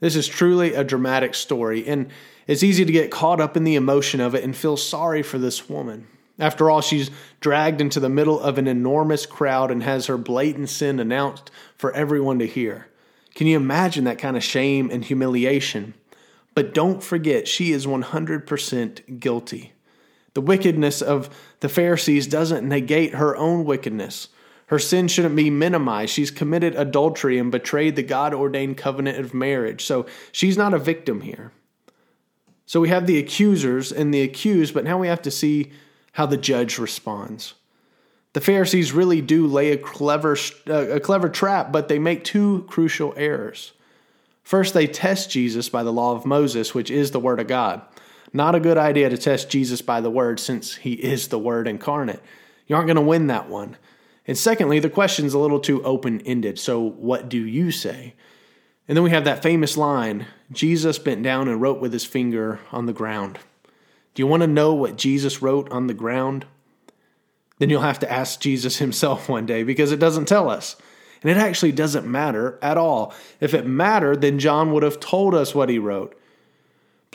This 0.00 0.16
is 0.16 0.28
truly 0.28 0.74
a 0.74 0.84
dramatic 0.84 1.34
story, 1.34 1.86
and 1.86 2.10
it's 2.46 2.62
easy 2.62 2.84
to 2.84 2.92
get 2.92 3.10
caught 3.10 3.40
up 3.40 3.56
in 3.56 3.64
the 3.64 3.76
emotion 3.76 4.20
of 4.20 4.34
it 4.34 4.44
and 4.44 4.54
feel 4.54 4.76
sorry 4.76 5.22
for 5.22 5.38
this 5.38 5.68
woman. 5.68 6.06
After 6.38 6.70
all, 6.70 6.82
she's 6.82 7.10
dragged 7.40 7.80
into 7.80 7.98
the 7.98 8.10
middle 8.10 8.38
of 8.38 8.58
an 8.58 8.66
enormous 8.66 9.24
crowd 9.24 9.70
and 9.70 9.82
has 9.82 10.06
her 10.06 10.18
blatant 10.18 10.68
sin 10.68 11.00
announced 11.00 11.50
for 11.76 11.92
everyone 11.94 12.38
to 12.40 12.46
hear. 12.46 12.88
Can 13.34 13.46
you 13.46 13.56
imagine 13.56 14.04
that 14.04 14.18
kind 14.18 14.36
of 14.36 14.44
shame 14.44 14.90
and 14.90 15.04
humiliation? 15.04 15.94
But 16.54 16.74
don't 16.74 17.02
forget, 17.02 17.48
she 17.48 17.72
is 17.72 17.86
100% 17.86 19.20
guilty. 19.20 19.72
The 20.34 20.40
wickedness 20.42 21.00
of 21.00 21.34
the 21.60 21.68
Pharisees 21.68 22.26
doesn't 22.26 22.68
negate 22.68 23.14
her 23.14 23.34
own 23.36 23.64
wickedness. 23.64 24.28
Her 24.66 24.78
sin 24.78 25.08
shouldn't 25.08 25.36
be 25.36 25.50
minimized. 25.50 26.12
She's 26.12 26.30
committed 26.30 26.74
adultery 26.74 27.38
and 27.38 27.52
betrayed 27.52 27.96
the 27.96 28.02
God 28.02 28.34
ordained 28.34 28.76
covenant 28.76 29.18
of 29.18 29.32
marriage. 29.32 29.84
So 29.84 30.06
she's 30.32 30.56
not 30.56 30.74
a 30.74 30.78
victim 30.78 31.20
here. 31.20 31.52
So 32.66 32.80
we 32.80 32.88
have 32.88 33.06
the 33.06 33.18
accusers 33.18 33.92
and 33.92 34.12
the 34.12 34.22
accused, 34.22 34.74
but 34.74 34.84
now 34.84 34.98
we 34.98 35.06
have 35.06 35.22
to 35.22 35.30
see 35.30 35.70
how 36.12 36.26
the 36.26 36.36
judge 36.36 36.78
responds. 36.78 37.54
The 38.32 38.40
Pharisees 38.40 38.92
really 38.92 39.20
do 39.20 39.46
lay 39.46 39.70
a 39.70 39.78
clever, 39.78 40.36
uh, 40.68 40.88
a 40.88 41.00
clever 41.00 41.28
trap, 41.28 41.70
but 41.70 41.88
they 41.88 41.98
make 41.98 42.24
two 42.24 42.66
crucial 42.68 43.14
errors. 43.16 43.72
First, 44.42 44.74
they 44.74 44.86
test 44.86 45.30
Jesus 45.30 45.68
by 45.68 45.84
the 45.84 45.92
law 45.92 46.14
of 46.14 46.26
Moses, 46.26 46.74
which 46.74 46.90
is 46.90 47.12
the 47.12 47.20
Word 47.20 47.40
of 47.40 47.46
God. 47.46 47.82
Not 48.32 48.54
a 48.54 48.60
good 48.60 48.76
idea 48.76 49.08
to 49.08 49.16
test 49.16 49.48
Jesus 49.48 49.80
by 49.80 50.00
the 50.00 50.10
word 50.10 50.38
since 50.38 50.74
he 50.74 50.92
is 50.92 51.28
the 51.28 51.38
word 51.38 51.66
incarnate. 51.66 52.20
You 52.66 52.76
aren't 52.76 52.86
going 52.86 52.96
to 52.96 53.02
win 53.02 53.28
that 53.28 53.48
one. 53.48 53.76
And 54.26 54.36
secondly, 54.36 54.78
the 54.80 54.90
question's 54.90 55.34
a 55.34 55.38
little 55.38 55.60
too 55.60 55.82
open 55.84 56.20
ended. 56.22 56.58
So, 56.58 56.80
what 56.80 57.28
do 57.28 57.38
you 57.38 57.70
say? 57.70 58.14
And 58.88 58.96
then 58.96 59.04
we 59.04 59.10
have 59.10 59.24
that 59.24 59.42
famous 59.42 59.76
line 59.76 60.26
Jesus 60.52 60.98
bent 60.98 61.22
down 61.22 61.48
and 61.48 61.60
wrote 61.60 61.80
with 61.80 61.92
his 61.92 62.04
finger 62.04 62.60
on 62.70 62.86
the 62.86 62.92
ground. 62.92 63.38
Do 64.14 64.22
you 64.22 64.26
want 64.26 64.42
to 64.42 64.46
know 64.46 64.74
what 64.74 64.96
Jesus 64.96 65.42
wrote 65.42 65.70
on 65.70 65.86
the 65.86 65.94
ground? 65.94 66.46
Then 67.58 67.70
you'll 67.70 67.82
have 67.82 67.98
to 68.00 68.12
ask 68.12 68.40
Jesus 68.40 68.76
himself 68.78 69.28
one 69.28 69.46
day 69.46 69.62
because 69.62 69.92
it 69.92 70.00
doesn't 70.00 70.28
tell 70.28 70.48
us. 70.48 70.76
And 71.22 71.30
it 71.30 71.36
actually 71.36 71.72
doesn't 71.72 72.06
matter 72.06 72.58
at 72.62 72.76
all. 72.76 73.14
If 73.40 73.54
it 73.54 73.66
mattered, 73.66 74.20
then 74.20 74.38
John 74.38 74.72
would 74.72 74.82
have 74.82 75.00
told 75.00 75.34
us 75.34 75.54
what 75.54 75.68
he 75.68 75.78
wrote. 75.78 76.16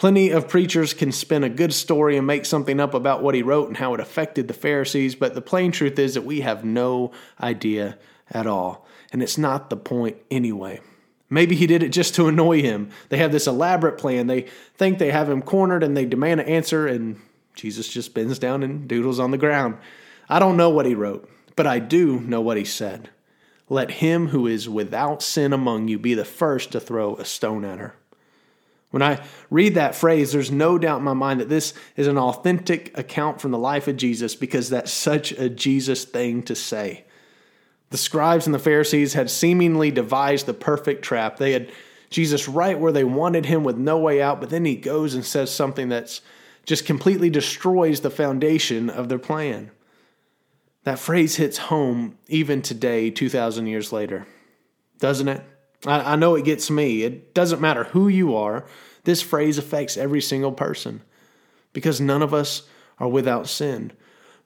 Plenty 0.02 0.32
of 0.32 0.48
preachers 0.48 0.96
can 0.96 1.12
spin 1.12 1.44
a 1.44 1.48
good 1.50 1.72
story 1.72 2.18
and 2.18 2.26
make 2.26 2.48
something 2.48 2.80
up 2.80 2.96
about 2.96 3.22
what 3.22 3.36
he 3.36 3.44
wrote 3.44 3.68
and 3.68 3.78
how 3.78 3.94
it 3.94 4.00
affected 4.00 4.48
the 4.48 4.54
Pharisees, 4.56 5.14
but 5.14 5.36
the 5.36 5.44
plain 5.44 5.72
truth 5.72 6.00
is 6.00 6.16
that 6.16 6.24
we 6.24 6.42
have 6.42 6.66
no 6.66 7.12
idea 7.40 8.00
at 8.32 8.48
all. 8.48 8.88
And 9.14 9.22
it's 9.22 9.38
not 9.38 9.70
the 9.70 9.78
point 9.78 10.18
anyway. 10.32 10.82
Maybe 11.30 11.56
he 11.56 11.68
did 11.68 11.84
it 11.84 11.90
just 11.90 12.16
to 12.16 12.28
annoy 12.28 12.64
him. 12.64 12.90
They 13.10 13.18
have 13.18 13.32
this 13.32 13.46
elaborate 13.46 14.00
plan. 14.00 14.26
They 14.26 14.48
think 14.74 14.98
they 14.98 15.12
have 15.12 15.30
him 15.30 15.44
cornered 15.44 15.84
and 15.84 15.96
they 15.96 16.06
demand 16.06 16.40
an 16.40 16.48
answer, 16.48 16.88
and 16.88 17.22
Jesus 17.54 17.88
just 17.88 18.16
bends 18.16 18.40
down 18.40 18.64
and 18.64 18.88
doodles 18.88 19.20
on 19.20 19.30
the 19.30 19.38
ground. 19.38 19.78
I 20.28 20.40
don't 20.40 20.58
know 20.58 20.72
what 20.72 20.88
he 20.88 20.96
wrote, 20.96 21.30
but 21.56 21.68
I 21.68 21.78
do 21.78 22.20
know 22.22 22.42
what 22.42 22.58
he 22.58 22.66
said. 22.66 23.12
let 23.72 23.92
him 23.92 24.30
who 24.30 24.48
is 24.48 24.68
without 24.68 25.22
sin 25.22 25.54
among 25.54 25.88
you 25.88 25.98
be 25.98 26.14
the 26.14 26.26
first 26.26 26.72
to 26.72 26.80
throw 26.80 27.16
a 27.18 27.24
stone 27.24 27.64
at 27.64 27.78
her. 27.80 27.96
When 28.92 29.02
I 29.02 29.26
read 29.50 29.76
that 29.76 29.96
phrase, 29.96 30.32
there's 30.32 30.52
no 30.52 30.78
doubt 30.78 31.00
in 31.00 31.06
my 31.06 31.14
mind 31.14 31.40
that 31.40 31.50
this 31.50 31.74
is 31.96 32.08
an 32.08 32.18
authentic 32.18 32.98
account 32.98 33.42
from 33.42 33.52
the 33.52 33.58
life 33.58 33.88
of 33.88 33.98
Jesus 33.98 34.36
because 34.36 34.70
that's 34.70 34.92
such 34.92 35.32
a 35.32 35.50
Jesus 35.50 36.04
thing 36.04 36.44
to 36.44 36.56
say. 36.56 37.06
The 37.90 37.98
scribes 37.98 38.46
and 38.46 38.54
the 38.54 38.60
Pharisees 38.60 39.14
had 39.14 39.30
seemingly 39.30 39.92
devised 39.92 40.46
the 40.46 40.54
perfect 40.54 41.04
trap. 41.04 41.38
They 41.38 41.54
had 41.54 41.72
Jesus 42.10 42.48
right 42.48 42.78
where 42.78 42.92
they 42.92 43.06
wanted 43.06 43.46
him 43.46 43.64
with 43.64 43.78
no 43.78 43.98
way 43.98 44.22
out, 44.22 44.42
but 44.42 44.50
then 44.50 44.66
he 44.66 44.76
goes 44.76 45.14
and 45.14 45.26
says 45.26 45.52
something 45.52 45.88
that's 45.88 46.22
just 46.66 46.86
completely 46.86 47.30
destroys 47.30 48.02
the 48.02 48.10
foundation 48.10 48.90
of 48.90 49.10
their 49.10 49.20
plan. 49.20 49.72
That 50.84 51.00
phrase 51.00 51.38
hits 51.38 51.58
home 51.58 52.18
even 52.28 52.62
today, 52.62 53.10
2,000 53.10 53.68
years 53.68 53.92
later, 53.92 54.28
doesn't 55.00 55.28
it? 55.28 55.44
I, 55.86 56.14
I 56.14 56.16
know 56.16 56.36
it 56.36 56.46
gets 56.46 56.70
me. 56.70 57.04
It 57.04 57.34
doesn't 57.34 57.62
matter 57.62 57.86
who 57.86 58.08
you 58.08 58.36
are, 58.36 58.66
this 59.04 59.22
phrase 59.22 59.58
affects 59.58 59.98
every 59.98 60.22
single 60.22 60.52
person 60.52 61.02
because 61.74 62.00
none 62.00 62.22
of 62.22 62.34
us 62.34 62.64
are 63.00 63.08
without 63.08 63.48
sin. 63.48 63.92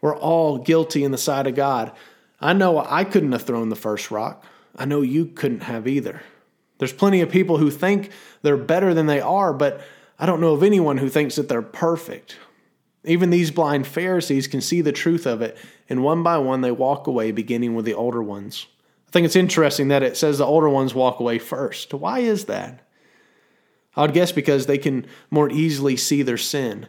We're 0.01 0.15
all 0.15 0.59
guilty 0.59 1.03
in 1.03 1.11
the 1.11 1.17
sight 1.17 1.47
of 1.47 1.55
God. 1.55 1.91
I 2.39 2.53
know 2.53 2.79
I 2.79 3.03
couldn't 3.03 3.31
have 3.31 3.43
thrown 3.43 3.69
the 3.69 3.75
first 3.75 4.11
rock. 4.11 4.43
I 4.75 4.85
know 4.85 5.01
you 5.01 5.25
couldn't 5.25 5.63
have 5.63 5.87
either. 5.87 6.21
There's 6.77 6.93
plenty 6.93 7.21
of 7.21 7.29
people 7.29 7.57
who 7.57 7.71
think 7.71 8.11
they're 8.41 8.57
better 8.57 8.93
than 8.93 9.07
they 9.07 9.21
are, 9.21 9.53
but 9.53 9.81
I 10.19 10.25
don't 10.25 10.41
know 10.41 10.53
of 10.53 10.63
anyone 10.63 10.97
who 10.97 11.09
thinks 11.09 11.35
that 11.35 11.49
they're 11.49 11.61
perfect. 11.61 12.37
Even 13.03 13.29
these 13.29 13.51
blind 13.51 13.87
Pharisees 13.87 14.47
can 14.47 14.61
see 14.61 14.81
the 14.81 14.91
truth 14.91 15.25
of 15.25 15.41
it, 15.41 15.57
and 15.89 16.03
one 16.03 16.23
by 16.23 16.37
one 16.37 16.61
they 16.61 16.71
walk 16.71 17.07
away, 17.07 17.31
beginning 17.31 17.75
with 17.75 17.85
the 17.85 17.93
older 17.93 18.21
ones. 18.21 18.67
I 19.15 19.17
think 19.17 19.27
it's 19.27 19.37
interesting 19.37 19.87
that 19.87 20.03
it 20.03 20.17
says 20.17 20.39
the 20.39 20.45
older 20.45 20.67
ones 20.67 20.93
walk 20.93 21.21
away 21.21 21.39
first. 21.39 21.93
Why 21.93 22.19
is 22.19 22.45
that? 22.45 22.81
I 23.95 24.01
would 24.01 24.13
guess 24.13 24.33
because 24.33 24.65
they 24.65 24.77
can 24.77 25.07
more 25.31 25.49
easily 25.49 25.95
see 25.95 26.21
their 26.21 26.37
sin. 26.37 26.87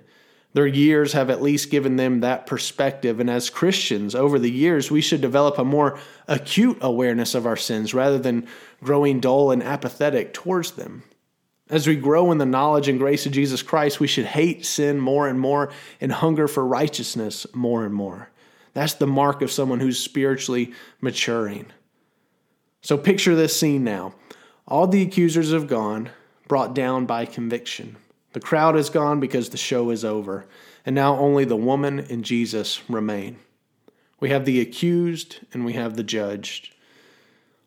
Their 0.52 0.66
years 0.66 1.12
have 1.12 1.30
at 1.30 1.40
least 1.40 1.70
given 1.70 1.94
them 1.94 2.18
that 2.22 2.48
perspective. 2.48 3.20
And 3.20 3.30
as 3.30 3.48
Christians, 3.48 4.16
over 4.16 4.40
the 4.40 4.50
years, 4.50 4.90
we 4.90 5.00
should 5.00 5.20
develop 5.20 5.56
a 5.56 5.64
more 5.64 6.00
acute 6.26 6.78
awareness 6.80 7.36
of 7.36 7.46
our 7.46 7.56
sins 7.56 7.94
rather 7.94 8.18
than 8.18 8.48
growing 8.82 9.20
dull 9.20 9.52
and 9.52 9.62
apathetic 9.62 10.34
towards 10.34 10.72
them. 10.72 11.04
As 11.70 11.86
we 11.86 11.94
grow 11.94 12.32
in 12.32 12.38
the 12.38 12.44
knowledge 12.44 12.88
and 12.88 12.98
grace 12.98 13.24
of 13.26 13.30
Jesus 13.30 13.62
Christ, 13.62 14.00
we 14.00 14.08
should 14.08 14.26
hate 14.26 14.66
sin 14.66 14.98
more 14.98 15.28
and 15.28 15.38
more 15.38 15.70
and 16.00 16.10
hunger 16.10 16.48
for 16.48 16.66
righteousness 16.66 17.46
more 17.54 17.84
and 17.84 17.94
more. 17.94 18.30
That's 18.74 18.94
the 18.94 19.06
mark 19.06 19.42
of 19.42 19.52
someone 19.52 19.78
who's 19.78 20.00
spiritually 20.00 20.72
maturing. 21.00 21.66
So 22.86 22.96
picture 22.96 23.34
this 23.34 23.58
scene 23.58 23.82
now. 23.82 24.14
All 24.68 24.86
the 24.86 25.02
accusers 25.02 25.50
have 25.50 25.66
gone, 25.66 26.08
brought 26.46 26.72
down 26.72 27.04
by 27.04 27.26
conviction. 27.26 27.96
The 28.32 28.38
crowd 28.38 28.76
is 28.76 28.90
gone 28.90 29.18
because 29.18 29.48
the 29.48 29.56
show 29.56 29.90
is 29.90 30.04
over, 30.04 30.46
and 30.84 30.94
now 30.94 31.18
only 31.18 31.44
the 31.44 31.56
woman 31.56 31.98
and 31.98 32.24
Jesus 32.24 32.88
remain. 32.88 33.38
We 34.20 34.30
have 34.30 34.44
the 34.44 34.60
accused 34.60 35.40
and 35.52 35.64
we 35.64 35.72
have 35.72 35.96
the 35.96 36.04
judged. 36.04 36.72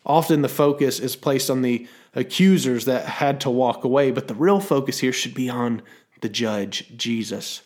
Often 0.06 0.42
the 0.42 0.48
focus 0.48 1.02
is 1.02 1.18
placed 1.18 1.50
on 1.50 1.64
the 1.64 1.86
accusers 2.16 2.86
that 2.86 3.04
had 3.04 3.42
to 3.42 3.50
walk 3.50 3.84
away, 3.84 4.12
but 4.12 4.30
the 4.30 4.36
real 4.36 4.62
focus 4.62 5.00
here 5.00 5.12
should 5.12 5.34
be 5.34 5.50
on 5.50 5.82
the 6.22 6.30
judge, 6.30 6.96
Jesus. 6.96 7.62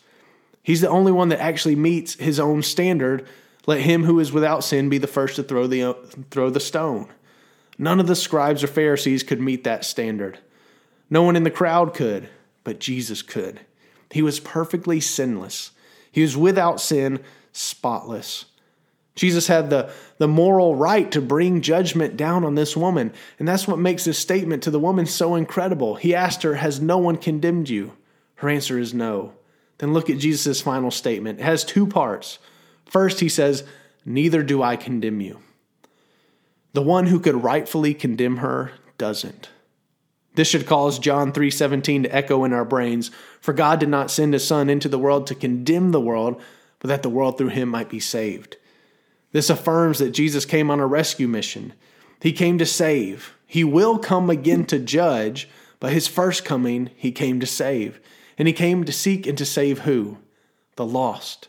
He's 0.60 0.80
the 0.80 0.88
only 0.88 1.12
one 1.12 1.28
that 1.28 1.40
actually 1.40 1.76
meets 1.76 2.14
his 2.14 2.40
own 2.40 2.64
standard. 2.64 3.28
Let 3.64 3.82
him 3.82 4.02
who 4.02 4.18
is 4.18 4.32
without 4.32 4.64
sin 4.64 4.88
be 4.88 4.98
the 4.98 5.06
first 5.06 5.36
to 5.36 5.44
throw 5.44 5.68
the, 5.68 5.94
throw 6.32 6.50
the 6.50 6.58
stone. 6.58 7.10
None 7.78 8.00
of 8.00 8.06
the 8.06 8.16
scribes 8.16 8.62
or 8.62 8.68
Pharisees 8.68 9.22
could 9.22 9.40
meet 9.40 9.64
that 9.64 9.84
standard. 9.84 10.38
No 11.10 11.22
one 11.22 11.36
in 11.36 11.44
the 11.44 11.50
crowd 11.50 11.94
could 11.94 12.28
but 12.64 12.80
Jesus 12.80 13.22
could. 13.22 13.60
He 14.10 14.22
was 14.22 14.40
perfectly 14.40 14.98
sinless. 14.98 15.70
He 16.10 16.22
was 16.22 16.36
without 16.36 16.80
sin, 16.80 17.20
spotless. 17.52 18.46
Jesus 19.14 19.46
had 19.46 19.70
the, 19.70 19.92
the 20.18 20.26
moral 20.26 20.74
right 20.74 21.10
to 21.12 21.20
bring 21.20 21.60
judgment 21.60 22.16
down 22.16 22.44
on 22.44 22.56
this 22.56 22.76
woman. 22.76 23.12
And 23.38 23.46
that's 23.46 23.68
what 23.68 23.78
makes 23.78 24.04
this 24.04 24.18
statement 24.18 24.64
to 24.64 24.72
the 24.72 24.80
woman 24.80 25.06
so 25.06 25.36
incredible. 25.36 25.94
He 25.94 26.14
asked 26.14 26.42
her, 26.42 26.56
Has 26.56 26.80
no 26.80 26.98
one 26.98 27.16
condemned 27.16 27.68
you? 27.68 27.92
Her 28.36 28.48
answer 28.48 28.78
is 28.78 28.92
no. 28.92 29.34
Then 29.78 29.92
look 29.92 30.10
at 30.10 30.18
Jesus' 30.18 30.60
final 30.60 30.90
statement. 30.90 31.38
It 31.38 31.44
has 31.44 31.64
two 31.64 31.86
parts. 31.86 32.38
First, 32.86 33.20
he 33.20 33.28
says, 33.28 33.62
Neither 34.04 34.42
do 34.42 34.62
I 34.62 34.76
condemn 34.76 35.20
you. 35.20 35.40
The 36.74 36.82
one 36.82 37.06
who 37.06 37.20
could 37.20 37.42
rightfully 37.42 37.94
condemn 37.94 38.38
her 38.38 38.72
doesn't. 38.98 39.48
This 40.34 40.48
should 40.48 40.66
cause 40.66 40.98
John 40.98 41.32
3:17 41.32 42.02
to 42.02 42.14
echo 42.14 42.42
in 42.42 42.52
our 42.52 42.64
brains, 42.64 43.12
for 43.40 43.52
God 43.52 43.78
did 43.78 43.88
not 43.88 44.10
send 44.10 44.32
his 44.32 44.44
son 44.44 44.68
into 44.68 44.88
the 44.88 44.98
world 44.98 45.26
to 45.28 45.36
condemn 45.36 45.92
the 45.92 46.00
world, 46.00 46.40
but 46.80 46.88
that 46.88 47.04
the 47.04 47.08
world 47.08 47.38
through 47.38 47.48
him 47.48 47.68
might 47.68 47.88
be 47.88 48.00
saved. 48.00 48.56
This 49.30 49.48
affirms 49.48 50.00
that 50.00 50.10
Jesus 50.10 50.44
came 50.44 50.68
on 50.70 50.80
a 50.80 50.86
rescue 50.86 51.28
mission. 51.28 51.72
He 52.20 52.32
came 52.32 52.58
to 52.58 52.66
save. 52.66 53.34
He 53.46 53.62
will 53.62 53.98
come 53.98 54.28
again 54.28 54.64
to 54.66 54.78
judge, 54.80 55.48
but 55.78 55.92
his 55.92 56.08
first 56.08 56.44
coming 56.44 56.90
he 56.96 57.12
came 57.12 57.38
to 57.38 57.46
save. 57.46 58.00
And 58.36 58.48
he 58.48 58.54
came 58.54 58.82
to 58.82 58.92
seek 58.92 59.28
and 59.28 59.38
to 59.38 59.44
save 59.44 59.80
who? 59.80 60.18
The 60.74 60.84
lost. 60.84 61.48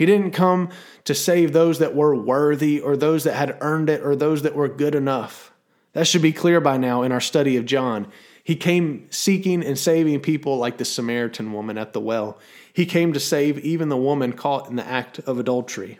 He 0.00 0.06
didn't 0.06 0.30
come 0.30 0.70
to 1.04 1.14
save 1.14 1.52
those 1.52 1.78
that 1.78 1.94
were 1.94 2.16
worthy 2.16 2.80
or 2.80 2.96
those 2.96 3.24
that 3.24 3.34
had 3.34 3.58
earned 3.60 3.90
it 3.90 4.00
or 4.00 4.16
those 4.16 4.40
that 4.40 4.54
were 4.54 4.66
good 4.66 4.94
enough. 4.94 5.52
That 5.92 6.06
should 6.06 6.22
be 6.22 6.32
clear 6.32 6.58
by 6.58 6.78
now 6.78 7.02
in 7.02 7.12
our 7.12 7.20
study 7.20 7.58
of 7.58 7.66
John. 7.66 8.10
He 8.42 8.56
came 8.56 9.08
seeking 9.10 9.62
and 9.62 9.78
saving 9.78 10.20
people 10.20 10.56
like 10.56 10.78
the 10.78 10.86
Samaritan 10.86 11.52
woman 11.52 11.76
at 11.76 11.92
the 11.92 12.00
well. 12.00 12.38
He 12.72 12.86
came 12.86 13.12
to 13.12 13.20
save 13.20 13.58
even 13.58 13.90
the 13.90 13.96
woman 13.98 14.32
caught 14.32 14.70
in 14.70 14.76
the 14.76 14.86
act 14.86 15.18
of 15.18 15.38
adultery. 15.38 15.98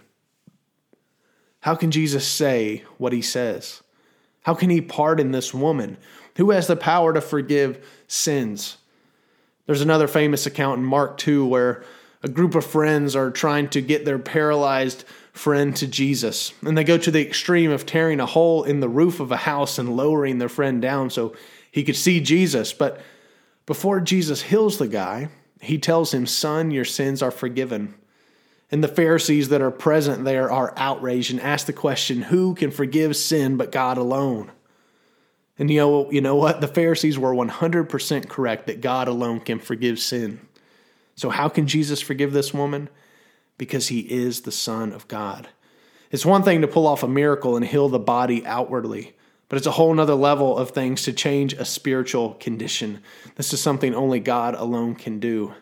How 1.61 1.75
can 1.75 1.91
Jesus 1.91 2.27
say 2.27 2.85
what 2.97 3.13
he 3.13 3.21
says? 3.21 3.83
How 4.45 4.55
can 4.55 4.71
he 4.71 4.81
pardon 4.81 5.33
this 5.33 5.53
woman 5.53 5.99
who 6.39 6.53
has 6.53 6.69
the 6.69 6.75
power 6.75 7.13
to 7.13 7.21
forgive 7.21 7.87
sins? 8.09 8.79
There's 9.67 9.83
another 9.83 10.09
famous 10.09 10.47
account 10.47 10.79
in 10.79 10.87
Mark 10.87 11.19
2 11.19 11.45
where 11.45 11.85
a 12.23 12.29
group 12.29 12.55
of 12.55 12.67
friends 12.67 13.17
are 13.17 13.31
trying 13.31 13.69
to 13.71 13.81
get 13.81 14.05
their 14.05 14.19
paralyzed 14.19 15.05
friend 15.33 15.75
to 15.77 15.87
Jesus. 15.87 16.53
And 16.63 16.77
they 16.77 16.85
go 16.85 16.99
to 16.99 17.11
the 17.11 17.27
extreme 17.27 17.71
of 17.71 17.87
tearing 17.87 18.21
a 18.21 18.27
hole 18.27 18.65
in 18.65 18.81
the 18.81 18.89
roof 18.89 19.21
of 19.21 19.33
a 19.33 19.39
house 19.39 19.79
and 19.79 19.97
lowering 19.97 20.39
their 20.39 20.49
friend 20.49 20.83
down 20.83 21.11
so 21.11 21.35
he 21.71 21.85
could 21.85 21.97
see 21.97 22.21
Jesus. 22.21 22.73
But 22.73 23.01
before 23.65 24.01
Jesus 24.01 24.43
heals 24.43 24.79
the 24.79 24.89
guy, 24.89 25.29
he 25.61 25.79
tells 25.79 26.13
him, 26.13 26.27
Son, 26.27 26.71
your 26.71 26.85
sins 26.85 27.23
are 27.23 27.31
forgiven. 27.31 27.95
And 28.71 28.85
the 28.85 28.89
Pharisees 28.89 29.49
that 29.49 29.63
are 29.63 29.71
present 29.71 30.25
there 30.25 30.51
are 30.51 30.75
outraged 30.77 31.31
and 31.31 31.41
ask 31.41 31.67
the 31.67 31.73
question, 31.73 32.23
Who 32.23 32.55
can 32.55 32.71
forgive 32.71 33.17
sin 33.17 33.57
but 33.57 33.73
God 33.73 33.99
alone? 33.99 34.51
And 35.59 35.71
you 35.71 35.79
know, 35.79 36.11
you 36.11 36.21
know 36.21 36.37
what? 36.37 36.61
The 36.61 36.69
Pharisees 36.69 37.19
were 37.19 37.35
100% 37.35 38.29
correct 38.29 38.67
that 38.67 38.81
God 38.81 39.09
alone 39.09 39.41
can 39.41 39.59
forgive 39.59 39.99
sin. 39.99 40.41
So, 41.21 41.31
how 41.31 41.49
can 41.49 41.67
Jesus 41.67 42.01
forgive 42.01 42.33
this 42.33 42.55
woman? 42.55 42.89
because 43.61 43.89
he 43.89 44.01
is 44.01 44.41
the 44.41 44.51
Son 44.51 44.91
of 44.91 45.07
God. 45.07 45.47
It's 46.11 46.25
one 46.25 46.43
thing 46.43 46.63
to 46.63 46.67
pull 46.67 46.87
off 46.87 47.03
a 47.03 47.09
miracle 47.09 47.57
and 47.57 47.67
heal 47.67 47.91
the 47.91 47.99
body 47.99 48.45
outwardly, 48.47 49.15
but 49.51 49.59
it's 49.59 49.67
a 49.67 49.73
whole 49.73 49.93
nother 49.93 50.15
level 50.15 50.57
of 50.57 50.71
things 50.71 51.03
to 51.03 51.13
change 51.13 51.53
a 51.53 51.67
spiritual 51.67 52.37
condition. 52.41 53.03
This 53.37 53.53
is 53.53 53.61
something 53.61 53.95
only 53.95 54.19
God 54.19 54.55
alone 54.55 54.95
can 54.95 55.21
do. 55.21 55.53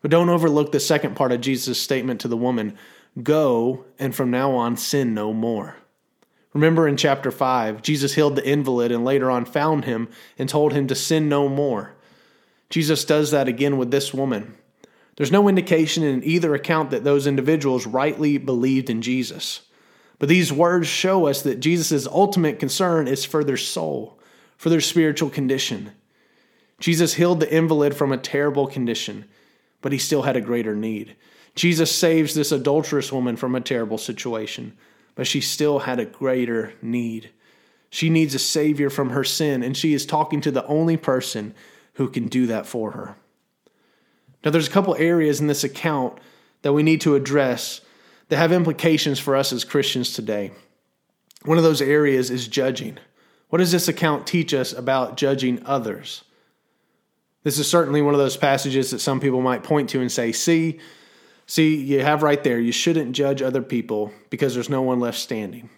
But 0.00 0.12
don't 0.12 0.30
overlook 0.30 0.72
the 0.72 0.80
second 0.80 1.14
part 1.14 1.30
of 1.30 1.42
Jesus' 1.42 1.78
statement 1.78 2.22
to 2.22 2.28
the 2.28 2.38
woman 2.38 2.78
Go, 3.22 3.84
and 3.98 4.14
from 4.14 4.30
now 4.30 4.52
on, 4.52 4.78
sin 4.78 5.12
no 5.12 5.34
more. 5.34 5.76
Remember 6.54 6.88
in 6.88 6.96
chapter 6.96 7.30
5, 7.30 7.82
Jesus 7.82 8.14
healed 8.14 8.36
the 8.36 8.48
invalid 8.48 8.90
and 8.90 9.04
later 9.04 9.30
on 9.30 9.44
found 9.44 9.84
him 9.84 10.08
and 10.38 10.48
told 10.48 10.72
him 10.72 10.86
to 10.86 10.94
sin 10.94 11.28
no 11.28 11.50
more. 11.50 11.93
Jesus 12.70 13.04
does 13.04 13.30
that 13.30 13.48
again 13.48 13.78
with 13.78 13.90
this 13.90 14.12
woman. 14.12 14.54
There's 15.16 15.32
no 15.32 15.48
indication 15.48 16.02
in 16.02 16.24
either 16.24 16.54
account 16.54 16.90
that 16.90 17.04
those 17.04 17.26
individuals 17.26 17.86
rightly 17.86 18.38
believed 18.38 18.90
in 18.90 19.00
Jesus. 19.00 19.62
But 20.18 20.28
these 20.28 20.52
words 20.52 20.88
show 20.88 21.26
us 21.26 21.42
that 21.42 21.60
Jesus' 21.60 22.06
ultimate 22.06 22.58
concern 22.58 23.06
is 23.06 23.24
for 23.24 23.44
their 23.44 23.56
soul, 23.56 24.18
for 24.56 24.70
their 24.70 24.80
spiritual 24.80 25.30
condition. 25.30 25.92
Jesus 26.80 27.14
healed 27.14 27.40
the 27.40 27.54
invalid 27.54 27.96
from 27.96 28.12
a 28.12 28.18
terrible 28.18 28.66
condition, 28.66 29.26
but 29.80 29.92
he 29.92 29.98
still 29.98 30.22
had 30.22 30.36
a 30.36 30.40
greater 30.40 30.74
need. 30.74 31.16
Jesus 31.54 31.94
saves 31.94 32.34
this 32.34 32.50
adulterous 32.50 33.12
woman 33.12 33.36
from 33.36 33.54
a 33.54 33.60
terrible 33.60 33.98
situation, 33.98 34.76
but 35.14 35.26
she 35.26 35.40
still 35.40 35.80
had 35.80 36.00
a 36.00 36.04
greater 36.04 36.72
need. 36.82 37.30
She 37.90 38.10
needs 38.10 38.34
a 38.34 38.40
Savior 38.40 38.90
from 38.90 39.10
her 39.10 39.22
sin, 39.22 39.62
and 39.62 39.76
she 39.76 39.94
is 39.94 40.04
talking 40.04 40.40
to 40.40 40.50
the 40.50 40.66
only 40.66 40.96
person 40.96 41.54
who 41.94 42.08
can 42.08 42.28
do 42.28 42.46
that 42.46 42.66
for 42.66 42.92
her. 42.92 43.16
Now, 44.44 44.50
there's 44.50 44.68
a 44.68 44.72
couple 44.72 44.94
areas 44.96 45.40
in 45.40 45.46
this 45.46 45.64
account 45.64 46.18
that 46.62 46.72
we 46.72 46.82
need 46.82 47.00
to 47.02 47.14
address 47.14 47.80
that 48.28 48.36
have 48.36 48.52
implications 48.52 49.18
for 49.18 49.36
us 49.36 49.52
as 49.52 49.64
Christians 49.64 50.12
today. 50.12 50.52
One 51.44 51.58
of 51.58 51.64
those 51.64 51.82
areas 51.82 52.30
is 52.30 52.48
judging. 52.48 52.98
What 53.48 53.58
does 53.58 53.72
this 53.72 53.88
account 53.88 54.26
teach 54.26 54.52
us 54.54 54.72
about 54.72 55.16
judging 55.16 55.64
others? 55.64 56.24
This 57.42 57.58
is 57.58 57.68
certainly 57.68 58.02
one 58.02 58.14
of 58.14 58.18
those 58.18 58.36
passages 58.36 58.90
that 58.90 59.00
some 59.00 59.20
people 59.20 59.42
might 59.42 59.62
point 59.62 59.90
to 59.90 60.00
and 60.00 60.10
say, 60.10 60.32
see, 60.32 60.80
see, 61.46 61.76
you 61.76 62.00
have 62.00 62.22
right 62.22 62.42
there, 62.42 62.58
you 62.58 62.72
shouldn't 62.72 63.12
judge 63.12 63.42
other 63.42 63.62
people 63.62 64.12
because 64.30 64.54
there's 64.54 64.70
no 64.70 64.82
one 64.82 64.98
left 64.98 65.18
standing. 65.18 65.68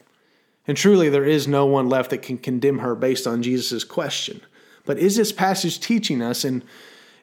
And 0.68 0.76
truly, 0.76 1.08
there 1.08 1.24
is 1.24 1.46
no 1.46 1.66
one 1.66 1.88
left 1.88 2.10
that 2.10 2.22
can 2.22 2.38
condemn 2.38 2.78
her 2.78 2.94
based 2.94 3.26
on 3.26 3.42
Jesus' 3.42 3.84
question. 3.84 4.40
But 4.86 4.98
is 4.98 5.16
this 5.16 5.32
passage 5.32 5.78
teaching 5.78 6.22
us 6.22 6.44
in, 6.44 6.62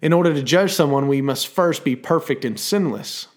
in 0.02 0.14
order 0.14 0.34
to 0.34 0.44
judge 0.44 0.74
someone, 0.74 1.08
we 1.08 1.22
must 1.22 1.48
first 1.48 1.84
be 1.84 1.96
perfect 1.96 2.46
and 2.46 2.60
sinless? 2.60 3.28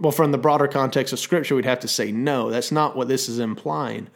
Well, 0.00 0.12
from 0.12 0.32
the 0.32 0.38
broader 0.38 0.68
context 0.68 1.12
of 1.12 1.18
Scripture, 1.18 1.54
we'd 1.56 1.64
have 1.64 1.80
to 1.80 1.88
say 1.88 2.12
no. 2.12 2.50
That's 2.50 2.72
not 2.72 2.96
what 2.96 3.08
this 3.08 3.28
is 3.28 3.38
implying. 3.38 4.08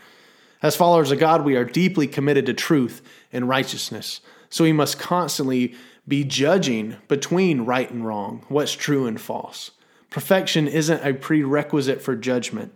As 0.62 0.76
followers 0.76 1.10
of 1.10 1.18
God, 1.18 1.44
we 1.44 1.56
are 1.56 1.64
deeply 1.64 2.06
committed 2.06 2.46
to 2.46 2.54
truth 2.54 3.02
and 3.32 3.48
righteousness. 3.48 4.20
So 4.50 4.64
we 4.64 4.72
must 4.72 4.98
constantly 4.98 5.74
be 6.06 6.24
judging 6.24 6.96
between 7.08 7.62
right 7.62 7.90
and 7.90 8.06
wrong, 8.06 8.44
what's 8.48 8.72
true 8.72 9.06
and 9.06 9.20
false. 9.20 9.70
Perfection 10.10 10.66
isn't 10.66 11.06
a 11.06 11.14
prerequisite 11.14 12.02
for 12.02 12.16
judgment. 12.16 12.74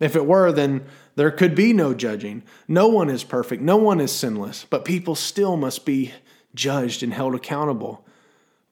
If 0.00 0.16
it 0.16 0.26
were, 0.26 0.52
then 0.52 0.84
there 1.16 1.30
could 1.30 1.54
be 1.54 1.72
no 1.72 1.94
judging. 1.94 2.42
No 2.66 2.88
one 2.88 3.08
is 3.08 3.24
perfect, 3.24 3.62
no 3.62 3.76
one 3.76 4.00
is 4.00 4.12
sinless, 4.12 4.66
but 4.68 4.84
people 4.84 5.14
still 5.14 5.56
must 5.56 5.84
be 5.84 6.12
judged 6.54 7.02
and 7.02 7.12
held 7.12 7.34
accountable. 7.34 8.04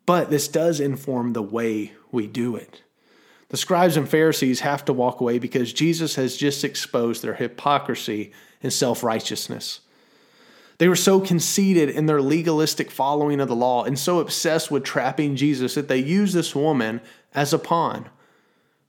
But 0.07 0.31
this 0.31 0.49
does 0.49 0.81
inform 0.81 1.33
the 1.33 1.43
way 1.43 1.93
we 2.11 2.27
do 2.27 2.57
it. 2.57 2.83
The 3.51 3.57
scribes 3.57 3.97
and 3.97 4.09
Pharisees 4.09 4.61
have 4.61 4.85
to 4.87 4.93
walk 4.93 5.21
away 5.21 5.39
because 5.39 5.73
Jesus 5.73 6.15
has 6.17 6.37
just 6.37 6.65
exposed 6.65 7.23
their 7.23 7.35
hypocrisy 7.35 8.33
and 8.63 8.73
self 8.73 9.03
righteousness. 9.05 9.81
They 10.79 10.89
were 10.89 10.97
so 10.97 11.21
conceited 11.21 11.91
in 11.91 12.07
their 12.07 12.23
legalistic 12.23 12.91
following 12.91 13.41
of 13.41 13.49
the 13.49 13.55
law 13.55 13.85
and 13.85 13.99
so 13.99 14.19
obsessed 14.19 14.71
with 14.71 14.83
trapping 14.83 15.37
Jesus 15.37 15.75
that 15.75 15.87
they 15.87 15.99
used 15.99 16.35
this 16.35 16.57
woman 16.57 17.01
as 17.35 17.53
a 17.53 17.59
pawn. 17.59 18.09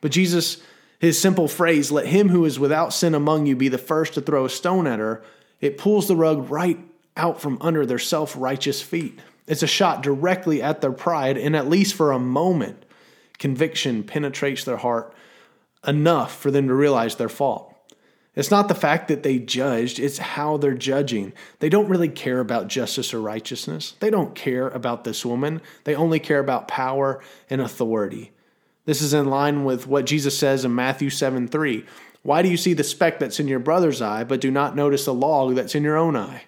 But 0.01 0.11
Jesus, 0.11 0.63
his 1.03 1.19
simple 1.19 1.49
phrase, 1.49 1.91
let 1.91 2.05
him 2.05 2.29
who 2.29 2.45
is 2.45 2.57
without 2.57 2.93
sin 2.93 3.13
among 3.13 3.45
you 3.45 3.57
be 3.57 3.67
the 3.67 3.77
first 3.77 4.13
to 4.13 4.21
throw 4.21 4.45
a 4.45 4.49
stone 4.49 4.87
at 4.87 4.99
her, 4.99 5.21
it 5.59 5.77
pulls 5.77 6.07
the 6.07 6.15
rug 6.15 6.49
right 6.49 6.79
out 7.17 7.41
from 7.41 7.57
under 7.59 7.85
their 7.85 7.99
self 7.99 8.33
righteous 8.37 8.81
feet. 8.81 9.19
It's 9.45 9.63
a 9.63 9.67
shot 9.67 10.01
directly 10.01 10.61
at 10.61 10.79
their 10.79 10.93
pride, 10.93 11.37
and 11.37 11.57
at 11.57 11.67
least 11.67 11.95
for 11.95 12.13
a 12.13 12.19
moment, 12.19 12.85
conviction 13.37 14.03
penetrates 14.05 14.63
their 14.63 14.77
heart 14.77 15.13
enough 15.85 16.37
for 16.37 16.51
them 16.51 16.69
to 16.69 16.73
realize 16.73 17.17
their 17.17 17.27
fault. 17.27 17.75
It's 18.33 18.49
not 18.49 18.69
the 18.69 18.73
fact 18.73 19.09
that 19.09 19.23
they 19.23 19.39
judged, 19.39 19.99
it's 19.99 20.19
how 20.19 20.55
they're 20.55 20.73
judging. 20.73 21.33
They 21.59 21.67
don't 21.67 21.89
really 21.89 22.07
care 22.07 22.39
about 22.39 22.69
justice 22.69 23.13
or 23.13 23.19
righteousness. 23.19 23.95
They 23.99 24.09
don't 24.09 24.35
care 24.35 24.69
about 24.69 25.03
this 25.03 25.25
woman. 25.25 25.61
They 25.83 25.95
only 25.95 26.21
care 26.21 26.39
about 26.39 26.69
power 26.69 27.21
and 27.49 27.59
authority. 27.59 28.31
This 28.85 29.01
is 29.01 29.13
in 29.13 29.29
line 29.29 29.63
with 29.63 29.87
what 29.87 30.05
Jesus 30.05 30.37
says 30.37 30.65
in 30.65 30.75
Matthew 30.75 31.09
7 31.09 31.47
3. 31.47 31.85
Why 32.21 32.41
do 32.41 32.49
you 32.49 32.57
see 32.57 32.73
the 32.73 32.83
speck 32.83 33.19
that's 33.19 33.39
in 33.39 33.47
your 33.47 33.59
brother's 33.59 34.01
eye, 34.01 34.23
but 34.23 34.41
do 34.41 34.49
not 34.49 34.75
notice 34.75 35.05
the 35.05 35.13
log 35.13 35.55
that's 35.55 35.75
in 35.75 35.83
your 35.83 35.97
own 35.97 36.15
eye? 36.15 36.43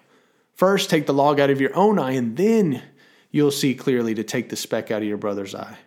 First, 0.54 0.88
take 0.88 1.06
the 1.06 1.12
log 1.12 1.38
out 1.38 1.50
of 1.50 1.60
your 1.60 1.76
own 1.76 1.98
eye, 1.98 2.12
and 2.12 2.36
then 2.36 2.82
you'll 3.30 3.50
see 3.50 3.74
clearly 3.74 4.14
to 4.14 4.24
take 4.24 4.48
the 4.48 4.56
speck 4.56 4.90
out 4.90 5.02
of 5.02 5.08
your 5.08 5.18
brother's 5.18 5.54
eye. 5.54 5.78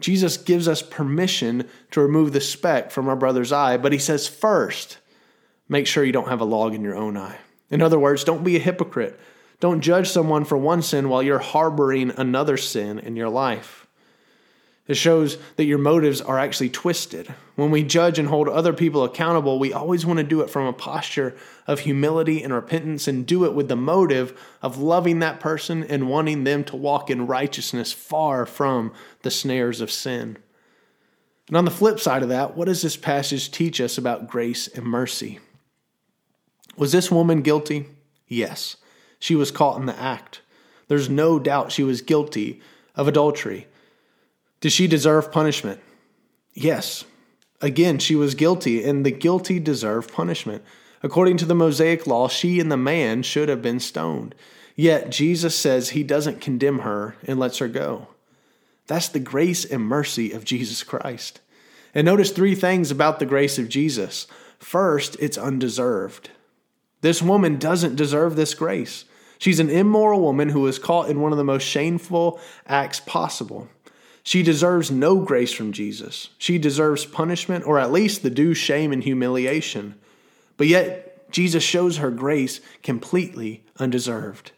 Jesus 0.00 0.36
gives 0.36 0.66
us 0.66 0.82
permission 0.82 1.68
to 1.90 2.00
remove 2.00 2.32
the 2.32 2.40
speck 2.40 2.90
from 2.90 3.08
our 3.08 3.16
brother's 3.16 3.52
eye, 3.52 3.76
but 3.76 3.92
he 3.92 3.98
says 3.98 4.28
first, 4.28 4.98
make 5.68 5.86
sure 5.86 6.04
you 6.04 6.12
don't 6.12 6.28
have 6.28 6.40
a 6.40 6.44
log 6.44 6.74
in 6.74 6.82
your 6.82 6.96
own 6.96 7.16
eye. 7.16 7.38
In 7.70 7.82
other 7.82 7.98
words, 7.98 8.24
don't 8.24 8.44
be 8.44 8.56
a 8.56 8.60
hypocrite. 8.60 9.18
Don't 9.58 9.82
judge 9.82 10.08
someone 10.08 10.44
for 10.44 10.56
one 10.56 10.80
sin 10.80 11.08
while 11.08 11.22
you're 11.22 11.38
harboring 11.38 12.12
another 12.16 12.56
sin 12.56 12.98
in 12.98 13.14
your 13.14 13.28
life. 13.28 13.86
It 14.86 14.96
shows 14.96 15.38
that 15.56 15.66
your 15.66 15.78
motives 15.78 16.20
are 16.20 16.38
actually 16.38 16.70
twisted. 16.70 17.32
When 17.54 17.70
we 17.70 17.84
judge 17.84 18.18
and 18.18 18.26
hold 18.26 18.48
other 18.48 18.72
people 18.72 19.04
accountable, 19.04 19.58
we 19.58 19.72
always 19.72 20.04
want 20.04 20.16
to 20.16 20.24
do 20.24 20.40
it 20.40 20.50
from 20.50 20.66
a 20.66 20.72
posture 20.72 21.36
of 21.66 21.80
humility 21.80 22.42
and 22.42 22.52
repentance 22.52 23.06
and 23.06 23.24
do 23.24 23.44
it 23.44 23.54
with 23.54 23.68
the 23.68 23.76
motive 23.76 24.36
of 24.62 24.78
loving 24.78 25.20
that 25.20 25.38
person 25.38 25.84
and 25.84 26.08
wanting 26.08 26.42
them 26.42 26.64
to 26.64 26.76
walk 26.76 27.08
in 27.08 27.28
righteousness 27.28 27.92
far 27.92 28.46
from 28.46 28.92
the 29.22 29.30
snares 29.30 29.80
of 29.80 29.92
sin. 29.92 30.38
And 31.46 31.56
on 31.56 31.64
the 31.64 31.70
flip 31.70 32.00
side 32.00 32.22
of 32.22 32.28
that, 32.28 32.56
what 32.56 32.66
does 32.66 32.82
this 32.82 32.96
passage 32.96 33.50
teach 33.50 33.80
us 33.80 33.98
about 33.98 34.28
grace 34.28 34.66
and 34.66 34.84
mercy? 34.84 35.38
Was 36.76 36.92
this 36.92 37.10
woman 37.10 37.42
guilty? 37.42 37.86
Yes. 38.26 38.76
She 39.18 39.36
was 39.36 39.50
caught 39.50 39.78
in 39.78 39.86
the 39.86 40.00
act. 40.00 40.40
There's 40.88 41.08
no 41.08 41.38
doubt 41.38 41.70
she 41.70 41.82
was 41.82 42.02
guilty 42.02 42.60
of 42.96 43.06
adultery. 43.06 43.66
Did 44.60 44.72
she 44.72 44.86
deserve 44.86 45.32
punishment? 45.32 45.80
Yes. 46.54 47.04
Again, 47.60 47.98
she 47.98 48.14
was 48.14 48.34
guilty, 48.34 48.84
and 48.84 49.04
the 49.04 49.10
guilty 49.10 49.58
deserve 49.58 50.12
punishment. 50.12 50.62
According 51.02 51.38
to 51.38 51.46
the 51.46 51.54
Mosaic 51.54 52.06
law, 52.06 52.28
she 52.28 52.60
and 52.60 52.70
the 52.70 52.76
man 52.76 53.22
should 53.22 53.48
have 53.48 53.62
been 53.62 53.80
stoned. 53.80 54.34
Yet 54.76 55.10
Jesus 55.10 55.54
says 55.54 55.90
he 55.90 56.02
doesn't 56.02 56.40
condemn 56.40 56.80
her 56.80 57.16
and 57.26 57.38
lets 57.38 57.58
her 57.58 57.68
go. 57.68 58.08
That's 58.86 59.08
the 59.08 59.20
grace 59.20 59.64
and 59.64 59.82
mercy 59.82 60.32
of 60.32 60.44
Jesus 60.44 60.82
Christ. 60.82 61.40
And 61.94 62.04
notice 62.04 62.30
three 62.30 62.54
things 62.54 62.90
about 62.90 63.18
the 63.18 63.26
grace 63.26 63.58
of 63.58 63.68
Jesus. 63.68 64.26
First, 64.58 65.16
it's 65.20 65.38
undeserved. 65.38 66.30
This 67.00 67.22
woman 67.22 67.58
doesn't 67.58 67.96
deserve 67.96 68.36
this 68.36 68.54
grace. 68.54 69.04
She's 69.38 69.60
an 69.60 69.70
immoral 69.70 70.20
woman 70.20 70.50
who 70.50 70.60
was 70.60 70.78
caught 70.78 71.08
in 71.08 71.20
one 71.20 71.32
of 71.32 71.38
the 71.38 71.44
most 71.44 71.64
shameful 71.64 72.38
acts 72.66 73.00
possible. 73.00 73.68
She 74.22 74.42
deserves 74.42 74.90
no 74.90 75.16
grace 75.16 75.52
from 75.52 75.72
Jesus. 75.72 76.30
She 76.38 76.58
deserves 76.58 77.06
punishment, 77.06 77.66
or 77.66 77.78
at 77.78 77.92
least 77.92 78.22
the 78.22 78.30
due 78.30 78.54
shame 78.54 78.92
and 78.92 79.02
humiliation. 79.02 79.94
But 80.56 80.66
yet, 80.66 81.30
Jesus 81.32 81.62
shows 81.62 81.98
her 81.98 82.10
grace 82.10 82.60
completely 82.82 83.64
undeserved. 83.78 84.52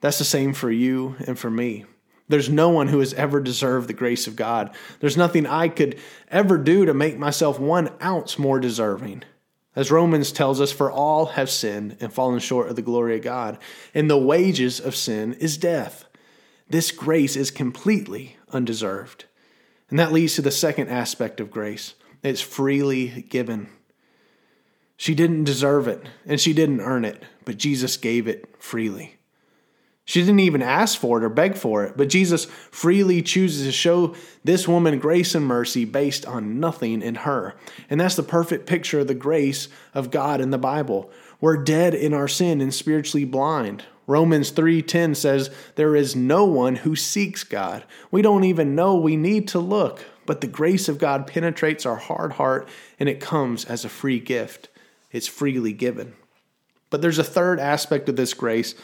That's 0.00 0.18
the 0.18 0.24
same 0.24 0.52
for 0.52 0.70
you 0.70 1.16
and 1.26 1.38
for 1.38 1.50
me. 1.50 1.84
There's 2.28 2.50
no 2.50 2.68
one 2.70 2.88
who 2.88 2.98
has 3.00 3.14
ever 3.14 3.40
deserved 3.40 3.88
the 3.88 3.92
grace 3.92 4.26
of 4.26 4.36
God. 4.36 4.74
There's 5.00 5.16
nothing 5.16 5.46
I 5.46 5.68
could 5.68 5.98
ever 6.28 6.58
do 6.58 6.84
to 6.84 6.94
make 6.94 7.18
myself 7.18 7.58
one 7.58 7.90
ounce 8.02 8.38
more 8.38 8.58
deserving. 8.58 9.22
As 9.76 9.90
Romans 9.90 10.32
tells 10.32 10.60
us, 10.60 10.72
for 10.72 10.90
all 10.90 11.26
have 11.26 11.50
sinned 11.50 11.98
and 12.00 12.12
fallen 12.12 12.40
short 12.40 12.68
of 12.68 12.76
the 12.76 12.82
glory 12.82 13.16
of 13.16 13.22
God, 13.22 13.58
and 13.94 14.10
the 14.10 14.18
wages 14.18 14.80
of 14.80 14.96
sin 14.96 15.34
is 15.34 15.56
death. 15.56 16.04
This 16.68 16.90
grace 16.90 17.36
is 17.36 17.50
completely 17.50 18.36
undeserved. 18.50 19.26
And 19.88 19.98
that 19.98 20.12
leads 20.12 20.34
to 20.34 20.42
the 20.42 20.50
second 20.50 20.88
aspect 20.88 21.40
of 21.40 21.50
grace 21.50 21.94
it's 22.22 22.40
freely 22.40 23.26
given. 23.28 23.68
She 24.96 25.14
didn't 25.14 25.44
deserve 25.44 25.86
it, 25.86 26.02
and 26.26 26.40
she 26.40 26.52
didn't 26.52 26.80
earn 26.80 27.04
it, 27.04 27.22
but 27.44 27.58
Jesus 27.58 27.96
gave 27.96 28.26
it 28.26 28.54
freely. 28.58 29.16
She 30.06 30.20
didn't 30.20 30.40
even 30.40 30.62
ask 30.62 30.98
for 30.98 31.18
it 31.18 31.24
or 31.24 31.28
beg 31.28 31.56
for 31.56 31.84
it, 31.84 31.96
but 31.96 32.08
Jesus 32.08 32.44
freely 32.44 33.22
chooses 33.22 33.66
to 33.66 33.72
show 33.72 34.14
this 34.44 34.66
woman 34.66 34.98
grace 34.98 35.34
and 35.34 35.44
mercy 35.44 35.84
based 35.84 36.24
on 36.24 36.60
nothing 36.60 37.02
in 37.02 37.16
her. 37.16 37.54
And 37.90 38.00
that's 38.00 38.14
the 38.14 38.22
perfect 38.22 38.66
picture 38.66 39.00
of 39.00 39.08
the 39.08 39.14
grace 39.14 39.68
of 39.94 40.12
God 40.12 40.40
in 40.40 40.50
the 40.50 40.58
Bible. 40.58 41.10
We're 41.40 41.56
dead 41.56 41.92
in 41.92 42.14
our 42.14 42.28
sin 42.28 42.60
and 42.60 42.72
spiritually 42.72 43.24
blind. 43.24 43.84
Romans 44.06 44.50
3:10 44.52 45.14
says 45.14 45.50
there 45.74 45.96
is 45.96 46.14
no 46.14 46.44
one 46.44 46.76
who 46.76 46.94
seeks 46.94 47.42
God. 47.42 47.84
We 48.10 48.22
don't 48.22 48.44
even 48.44 48.74
know 48.74 48.94
we 48.94 49.16
need 49.16 49.48
to 49.48 49.58
look, 49.58 50.04
but 50.26 50.40
the 50.40 50.46
grace 50.46 50.88
of 50.88 50.98
God 50.98 51.26
penetrates 51.26 51.84
our 51.84 51.96
hard 51.96 52.34
heart 52.34 52.68
and 53.00 53.08
it 53.08 53.20
comes 53.20 53.64
as 53.64 53.84
a 53.84 53.88
free 53.88 54.20
gift. 54.20 54.68
It's 55.10 55.26
freely 55.26 55.72
given. 55.72 56.14
But 56.90 57.02
there's 57.02 57.18
a 57.18 57.24
third 57.24 57.58
aspect 57.58 58.08
of 58.08 58.16
this 58.16 58.34
grace 58.34 58.74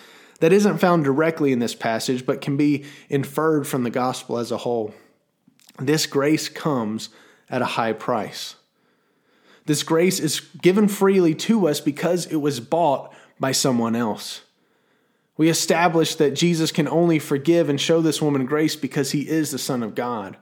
that 0.41 0.53
isn't 0.53 0.79
found 0.79 1.05
directly 1.05 1.53
in 1.53 1.61
this 1.61 1.75
passage 1.75 2.27
but 2.27 2.41
can 2.41 2.57
be 2.57 2.85
inferred 3.09 3.67
from 3.67 3.85
the 3.85 3.91
gospel 3.91 4.39
as 4.39 4.51
a 4.51 4.59
whole. 4.59 4.93
This 5.79 6.07
grace 6.07 6.49
comes 6.49 7.11
at 7.49 7.63
a 7.63 7.67
high 7.67 7.93
price. 7.93 8.57
This 9.67 9.85
grace 9.85 10.19
is 10.19 10.41
given 10.41 10.89
freely 10.89 11.35
to 11.37 11.69
us 11.69 11.81
because 11.81 12.27
it 12.27 12.37
was 12.37 12.59
bought 12.59 13.15
by 13.39 13.53
someone 13.53 13.95
else. 13.95 14.41
We 15.43 15.49
establish 15.49 16.15
that 16.15 16.35
Jesus 16.35 16.71
can 16.71 16.87
only 16.87 17.19
forgive 17.19 17.69
and 17.69 17.81
show 17.81 18.01
this 18.01 18.23
woman 18.23 18.47
grace 18.47 18.77
because 18.77 19.11
he 19.11 19.29
is 19.29 19.51
the 19.51 19.59
Son 19.59 19.83
of 19.83 19.97
God. 19.97 20.37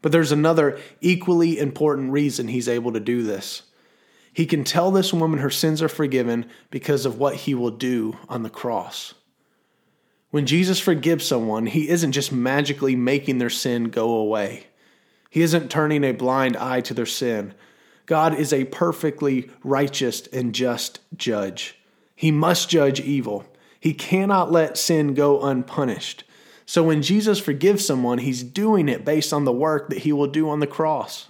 But 0.00 0.12
there's 0.12 0.30
another 0.30 0.78
equally 1.00 1.58
important 1.58 2.12
reason 2.12 2.46
he's 2.46 2.68
able 2.68 2.92
to 2.92 3.00
do 3.00 3.24
this. 3.24 3.64
He 4.32 4.46
can 4.46 4.62
tell 4.62 4.92
this 4.92 5.12
woman 5.12 5.40
her 5.40 5.50
sins 5.50 5.82
are 5.82 5.88
forgiven 5.88 6.46
because 6.70 7.04
of 7.04 7.18
what 7.18 7.34
he 7.34 7.52
will 7.52 7.72
do 7.72 8.16
on 8.28 8.44
the 8.44 8.48
cross. 8.48 9.14
When 10.30 10.46
Jesus 10.46 10.78
forgives 10.78 11.26
someone, 11.26 11.66
he 11.66 11.88
isn't 11.88 12.12
just 12.12 12.30
magically 12.30 12.94
making 12.94 13.38
their 13.38 13.50
sin 13.50 13.90
go 13.90 14.12
away. 14.12 14.68
He 15.30 15.42
isn't 15.42 15.68
turning 15.68 16.04
a 16.04 16.12
blind 16.12 16.56
eye 16.56 16.80
to 16.82 16.94
their 16.94 17.06
sin. 17.06 17.54
God 18.06 18.36
is 18.38 18.52
a 18.52 18.66
perfectly 18.66 19.50
righteous 19.64 20.28
and 20.28 20.54
just 20.54 21.00
judge. 21.16 21.76
He 22.14 22.30
must 22.30 22.68
judge 22.68 23.00
evil. 23.00 23.46
He 23.84 23.92
cannot 23.92 24.50
let 24.50 24.78
sin 24.78 25.12
go 25.12 25.42
unpunished. 25.42 26.24
So 26.64 26.82
when 26.82 27.02
Jesus 27.02 27.38
forgives 27.38 27.84
someone, 27.84 28.16
he's 28.16 28.42
doing 28.42 28.88
it 28.88 29.04
based 29.04 29.30
on 29.30 29.44
the 29.44 29.52
work 29.52 29.90
that 29.90 29.98
he 29.98 30.10
will 30.10 30.26
do 30.26 30.48
on 30.48 30.60
the 30.60 30.66
cross. 30.66 31.28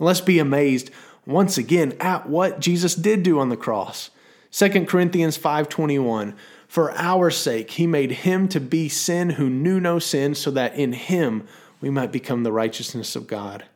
And 0.00 0.06
let's 0.06 0.20
be 0.20 0.40
amazed 0.40 0.90
once 1.24 1.56
again 1.56 1.94
at 2.00 2.28
what 2.28 2.58
Jesus 2.58 2.96
did 2.96 3.22
do 3.22 3.38
on 3.38 3.48
the 3.48 3.56
cross. 3.56 4.10
2 4.50 4.88
Corinthians 4.88 5.38
5:21 5.38 6.34
For 6.66 6.90
our 6.96 7.30
sake 7.30 7.70
he 7.70 7.86
made 7.86 8.10
him 8.10 8.48
to 8.48 8.58
be 8.58 8.88
sin 8.88 9.30
who 9.30 9.48
knew 9.48 9.78
no 9.78 10.00
sin 10.00 10.34
so 10.34 10.50
that 10.50 10.74
in 10.74 10.94
him 10.94 11.46
we 11.80 11.90
might 11.90 12.10
become 12.10 12.42
the 12.42 12.50
righteousness 12.50 13.14
of 13.14 13.28
God. 13.28 13.66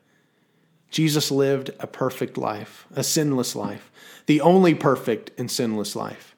Jesus 0.90 1.30
lived 1.30 1.70
a 1.78 1.86
perfect 1.86 2.36
life, 2.36 2.84
a 2.96 3.04
sinless 3.04 3.54
life, 3.54 3.92
the 4.26 4.40
only 4.40 4.74
perfect 4.74 5.30
and 5.38 5.48
sinless 5.48 5.94
life. 5.94 6.34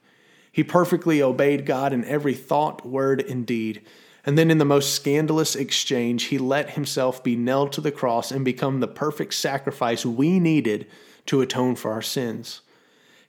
He 0.52 0.64
perfectly 0.64 1.22
obeyed 1.22 1.66
God 1.66 1.92
in 1.92 2.04
every 2.04 2.34
thought, 2.34 2.84
word, 2.86 3.20
and 3.20 3.46
deed. 3.46 3.82
And 4.26 4.36
then, 4.36 4.50
in 4.50 4.58
the 4.58 4.64
most 4.64 4.94
scandalous 4.94 5.56
exchange, 5.56 6.24
he 6.24 6.38
let 6.38 6.70
himself 6.70 7.22
be 7.24 7.36
nailed 7.36 7.72
to 7.72 7.80
the 7.80 7.92
cross 7.92 8.30
and 8.30 8.44
become 8.44 8.80
the 8.80 8.88
perfect 8.88 9.34
sacrifice 9.34 10.04
we 10.04 10.38
needed 10.38 10.86
to 11.26 11.40
atone 11.40 11.76
for 11.76 11.92
our 11.92 12.02
sins. 12.02 12.60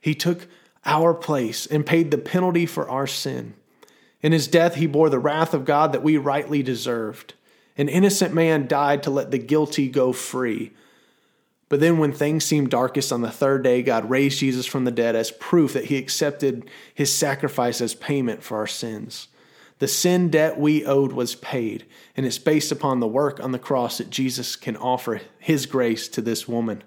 He 0.00 0.14
took 0.14 0.48
our 0.84 1.14
place 1.14 1.66
and 1.66 1.86
paid 1.86 2.10
the 2.10 2.18
penalty 2.18 2.66
for 2.66 2.88
our 2.88 3.06
sin. 3.06 3.54
In 4.20 4.32
his 4.32 4.48
death, 4.48 4.74
he 4.74 4.86
bore 4.86 5.10
the 5.10 5.18
wrath 5.18 5.54
of 5.54 5.64
God 5.64 5.92
that 5.92 6.02
we 6.02 6.16
rightly 6.16 6.62
deserved. 6.62 7.34
An 7.76 7.88
innocent 7.88 8.34
man 8.34 8.66
died 8.66 9.02
to 9.04 9.10
let 9.10 9.30
the 9.30 9.38
guilty 9.38 9.88
go 9.88 10.12
free. 10.12 10.72
But 11.72 11.80
then, 11.80 11.96
when 11.96 12.12
things 12.12 12.44
seemed 12.44 12.68
darkest 12.68 13.14
on 13.14 13.22
the 13.22 13.30
third 13.30 13.64
day, 13.64 13.82
God 13.82 14.10
raised 14.10 14.40
Jesus 14.40 14.66
from 14.66 14.84
the 14.84 14.90
dead 14.90 15.16
as 15.16 15.30
proof 15.30 15.72
that 15.72 15.86
he 15.86 15.96
accepted 15.96 16.68
his 16.92 17.10
sacrifice 17.10 17.80
as 17.80 17.94
payment 17.94 18.42
for 18.42 18.58
our 18.58 18.66
sins. 18.66 19.28
The 19.78 19.88
sin 19.88 20.28
debt 20.28 20.60
we 20.60 20.84
owed 20.84 21.14
was 21.14 21.34
paid, 21.34 21.86
and 22.14 22.26
it's 22.26 22.36
based 22.36 22.72
upon 22.72 23.00
the 23.00 23.06
work 23.06 23.42
on 23.42 23.52
the 23.52 23.58
cross 23.58 23.96
that 23.96 24.10
Jesus 24.10 24.54
can 24.54 24.76
offer 24.76 25.22
his 25.38 25.64
grace 25.64 26.08
to 26.08 26.20
this 26.20 26.46
woman. 26.46 26.84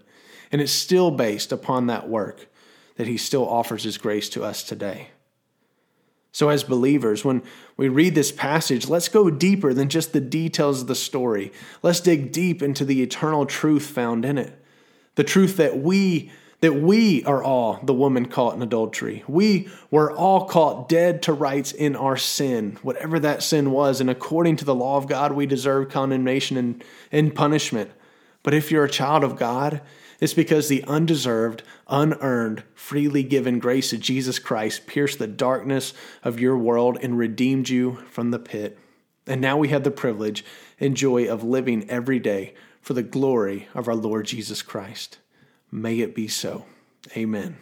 And 0.51 0.61
it's 0.61 0.71
still 0.71 1.09
based 1.09 1.51
upon 1.51 1.87
that 1.87 2.07
work 2.07 2.45
that 2.97 3.07
he 3.07 3.17
still 3.17 3.49
offers 3.49 3.85
his 3.85 3.97
grace 3.97 4.29
to 4.29 4.43
us 4.43 4.61
today. 4.61 5.07
So, 6.31 6.49
as 6.49 6.63
believers, 6.63 7.25
when 7.25 7.41
we 7.75 7.89
read 7.89 8.13
this 8.13 8.31
passage, 8.31 8.87
let's 8.87 9.09
go 9.09 9.31
deeper 9.31 9.73
than 9.73 9.89
just 9.89 10.13
the 10.13 10.21
details 10.21 10.81
of 10.81 10.87
the 10.87 10.93
story. 10.93 11.51
Let's 11.81 12.01
dig 12.01 12.31
deep 12.31 12.61
into 12.61 12.85
the 12.85 13.01
eternal 13.01 13.47
truth 13.47 13.87
found 13.87 14.25
in 14.25 14.37
it 14.37 14.61
the 15.15 15.23
truth 15.23 15.57
that 15.57 15.79
we 15.79 16.31
that 16.61 16.73
we 16.73 17.23
are 17.25 17.43
all 17.43 17.79
the 17.83 17.93
woman 17.93 18.25
caught 18.25 18.55
in 18.55 18.61
adultery. 18.61 19.23
We 19.27 19.67
were 19.91 20.11
all 20.11 20.45
caught 20.45 20.89
dead 20.89 21.21
to 21.23 21.33
rights 21.33 21.73
in 21.73 21.95
our 21.95 22.17
sin, 22.17 22.79
whatever 22.81 23.19
that 23.19 23.43
sin 23.43 23.71
was, 23.71 24.01
and 24.01 24.09
according 24.09 24.55
to 24.57 24.65
the 24.65 24.73
law 24.73 24.97
of 24.97 25.07
God, 25.07 25.33
we 25.33 25.45
deserve 25.45 25.89
condemnation 25.89 26.57
and, 26.57 26.83
and 27.11 27.35
punishment. 27.35 27.91
But 28.41 28.53
if 28.53 28.71
you're 28.71 28.85
a 28.85 28.89
child 28.89 29.23
of 29.23 29.37
God, 29.37 29.81
it's 30.19 30.33
because 30.33 30.69
the 30.69 30.83
undeserved, 30.85 31.61
unearned, 31.87 32.63
freely 32.73 33.21
given 33.21 33.59
grace 33.59 33.91
of 33.91 33.99
Jesus 33.99 34.39
Christ 34.39 34.87
pierced 34.87 35.19
the 35.19 35.27
darkness 35.27 35.93
of 36.23 36.39
your 36.39 36.57
world 36.57 36.97
and 37.01 37.17
redeemed 37.17 37.69
you 37.69 37.97
from 38.09 38.31
the 38.31 38.39
pit. 38.39 38.79
And 39.27 39.41
now 39.41 39.57
we 39.57 39.69
have 39.69 39.83
the 39.83 39.91
privilege 39.91 40.45
and 40.79 40.95
joy 40.95 41.27
of 41.27 41.43
living 41.43 41.89
every 41.89 42.19
day 42.19 42.53
for 42.85 42.93
the 42.93 43.01
glory 43.01 43.67
of 43.73 43.87
our 43.87 43.95
Lord 43.95 44.27
Jesus 44.27 44.61
Christ. 44.61 45.17
May 45.71 46.01
it 46.01 46.13
be 46.13 46.27
so. 46.27 46.65
Amen. 47.17 47.57